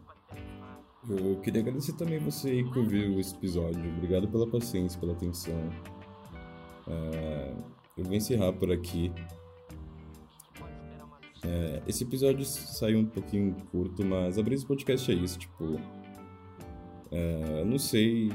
Eu 1.08 1.36
queria 1.40 1.60
agradecer 1.60 1.92
também 1.94 2.18
você 2.18 2.62
que 2.62 2.78
ouviu 2.78 3.18
esse 3.20 3.34
episódio. 3.34 3.82
Obrigado 3.96 4.28
pela 4.28 4.46
paciência, 4.46 4.98
pela 4.98 5.12
atenção. 5.12 5.58
É 6.86 7.54
eu 8.00 8.04
vou 8.04 8.14
encerrar 8.14 8.52
por 8.54 8.72
aqui. 8.72 9.12
É, 11.44 11.82
esse 11.86 12.04
episódio 12.04 12.44
saiu 12.44 12.98
um 12.98 13.06
pouquinho 13.06 13.54
curto, 13.70 14.04
mas 14.04 14.38
abrir 14.38 14.54
esse 14.54 14.66
podcast 14.66 15.10
é 15.10 15.14
isso, 15.14 15.38
tipo. 15.38 15.80
É, 17.10 17.64
não 17.64 17.78
sei. 17.78 18.30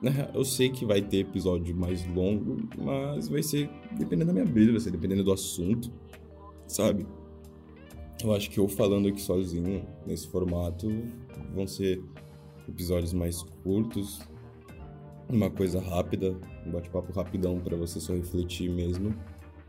Eu 0.32 0.44
sei 0.44 0.70
que 0.70 0.84
vai 0.84 1.02
ter 1.02 1.18
episódio 1.18 1.74
mais 1.76 2.06
longo, 2.06 2.56
mas 2.78 3.28
vai 3.28 3.42
ser 3.42 3.68
dependendo 3.98 4.26
da 4.26 4.32
minha 4.32 4.44
brisa, 4.44 4.70
vai 4.70 4.80
ser 4.80 4.92
dependendo 4.92 5.24
do 5.24 5.32
assunto, 5.32 5.92
sabe? 6.68 7.04
Eu 8.22 8.32
acho 8.32 8.50
que 8.50 8.58
eu 8.58 8.68
falando 8.68 9.08
aqui 9.08 9.20
sozinho, 9.20 9.84
nesse 10.04 10.28
formato, 10.28 10.88
vão 11.54 11.66
ser 11.66 12.02
episódios 12.68 13.12
mais 13.12 13.42
curtos, 13.62 14.20
uma 15.28 15.50
coisa 15.50 15.80
rápida, 15.80 16.36
um 16.66 16.72
bate-papo 16.72 17.12
rapidão 17.12 17.60
para 17.60 17.76
você 17.76 18.00
só 18.00 18.14
refletir 18.14 18.70
mesmo. 18.70 19.14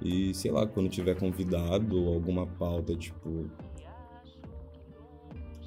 E 0.02 0.34
sei 0.34 0.52
lá, 0.52 0.66
quando 0.66 0.90
tiver 0.90 1.16
convidado 1.16 2.02
ou 2.02 2.14
alguma 2.14 2.48
pauta, 2.48 2.96
tipo. 2.96 3.50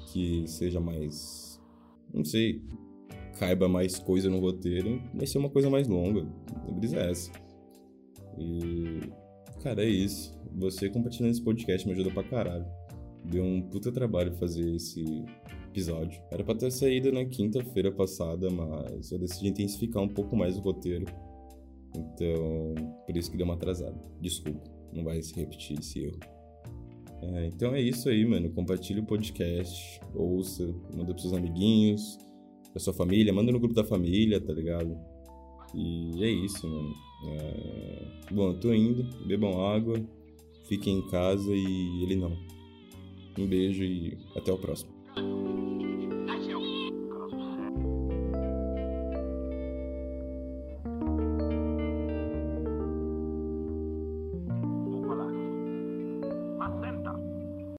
que 0.07 0.47
seja 0.47 0.79
mais. 0.79 1.61
não 2.13 2.23
sei. 2.25 2.61
caiba 3.37 3.67
mais 3.67 3.99
coisa 3.99 4.29
no 4.29 4.39
roteiro, 4.39 5.01
vai 5.13 5.27
ser 5.27 5.37
uma 5.37 5.49
coisa 5.49 5.69
mais 5.69 5.87
longa. 5.87 6.27
A 6.67 6.71
brisa 6.71 6.97
é 6.97 7.11
essa. 7.11 7.31
E. 8.37 9.01
cara, 9.61 9.83
é 9.83 9.89
isso. 9.89 10.33
Você 10.55 10.89
compartilhando 10.89 11.31
esse 11.31 11.41
podcast 11.41 11.87
me 11.87 11.93
ajuda 11.93 12.11
pra 12.11 12.23
caralho. 12.23 12.65
Deu 13.25 13.43
um 13.43 13.61
puta 13.61 13.91
trabalho 13.91 14.33
fazer 14.33 14.75
esse 14.75 15.03
episódio. 15.69 16.21
Era 16.29 16.43
pra 16.43 16.55
ter 16.55 16.71
saído 16.71 17.11
na 17.11 17.25
quinta-feira 17.25 17.91
passada, 17.91 18.49
mas 18.49 19.11
eu 19.11 19.17
decidi 19.17 19.47
intensificar 19.47 20.03
um 20.03 20.07
pouco 20.07 20.35
mais 20.35 20.57
o 20.57 20.61
roteiro. 20.61 21.05
Então, 21.95 22.73
por 23.05 23.15
isso 23.15 23.29
que 23.29 23.37
deu 23.37 23.45
uma 23.45 23.55
atrasada. 23.55 23.99
Desculpa, 24.19 24.69
não 24.93 25.03
vai 25.03 25.21
se 25.21 25.33
repetir 25.35 25.79
esse 25.79 26.05
erro. 26.05 26.19
É, 27.21 27.45
então 27.47 27.73
é 27.73 27.81
isso 27.81 28.09
aí, 28.09 28.25
mano. 28.25 28.49
Compartilhe 28.51 28.99
o 28.99 29.05
podcast, 29.05 30.01
ouça, 30.13 30.63
manda 30.93 31.13
pros 31.13 31.21
seus 31.21 31.33
amiguinhos, 31.33 32.17
pra 32.71 32.79
sua 32.79 32.93
família, 32.93 33.31
manda 33.31 33.51
no 33.51 33.59
grupo 33.59 33.73
da 33.73 33.83
família, 33.83 34.41
tá 34.41 34.51
ligado? 34.51 34.97
E 35.73 36.23
é 36.23 36.29
isso, 36.29 36.67
mano. 36.67 36.93
É... 37.27 38.33
Bom, 38.33 38.49
eu 38.49 38.59
tô 38.59 38.73
indo, 38.73 39.03
bebam 39.25 39.65
água, 39.65 39.95
fiquem 40.67 40.99
em 40.99 41.07
casa 41.07 41.53
e 41.53 42.03
ele 42.03 42.15
não. 42.15 42.37
Um 43.37 43.47
beijo 43.47 43.83
e 43.83 44.17
até 44.35 44.51
o 44.51 44.57
próximo. 44.57 44.91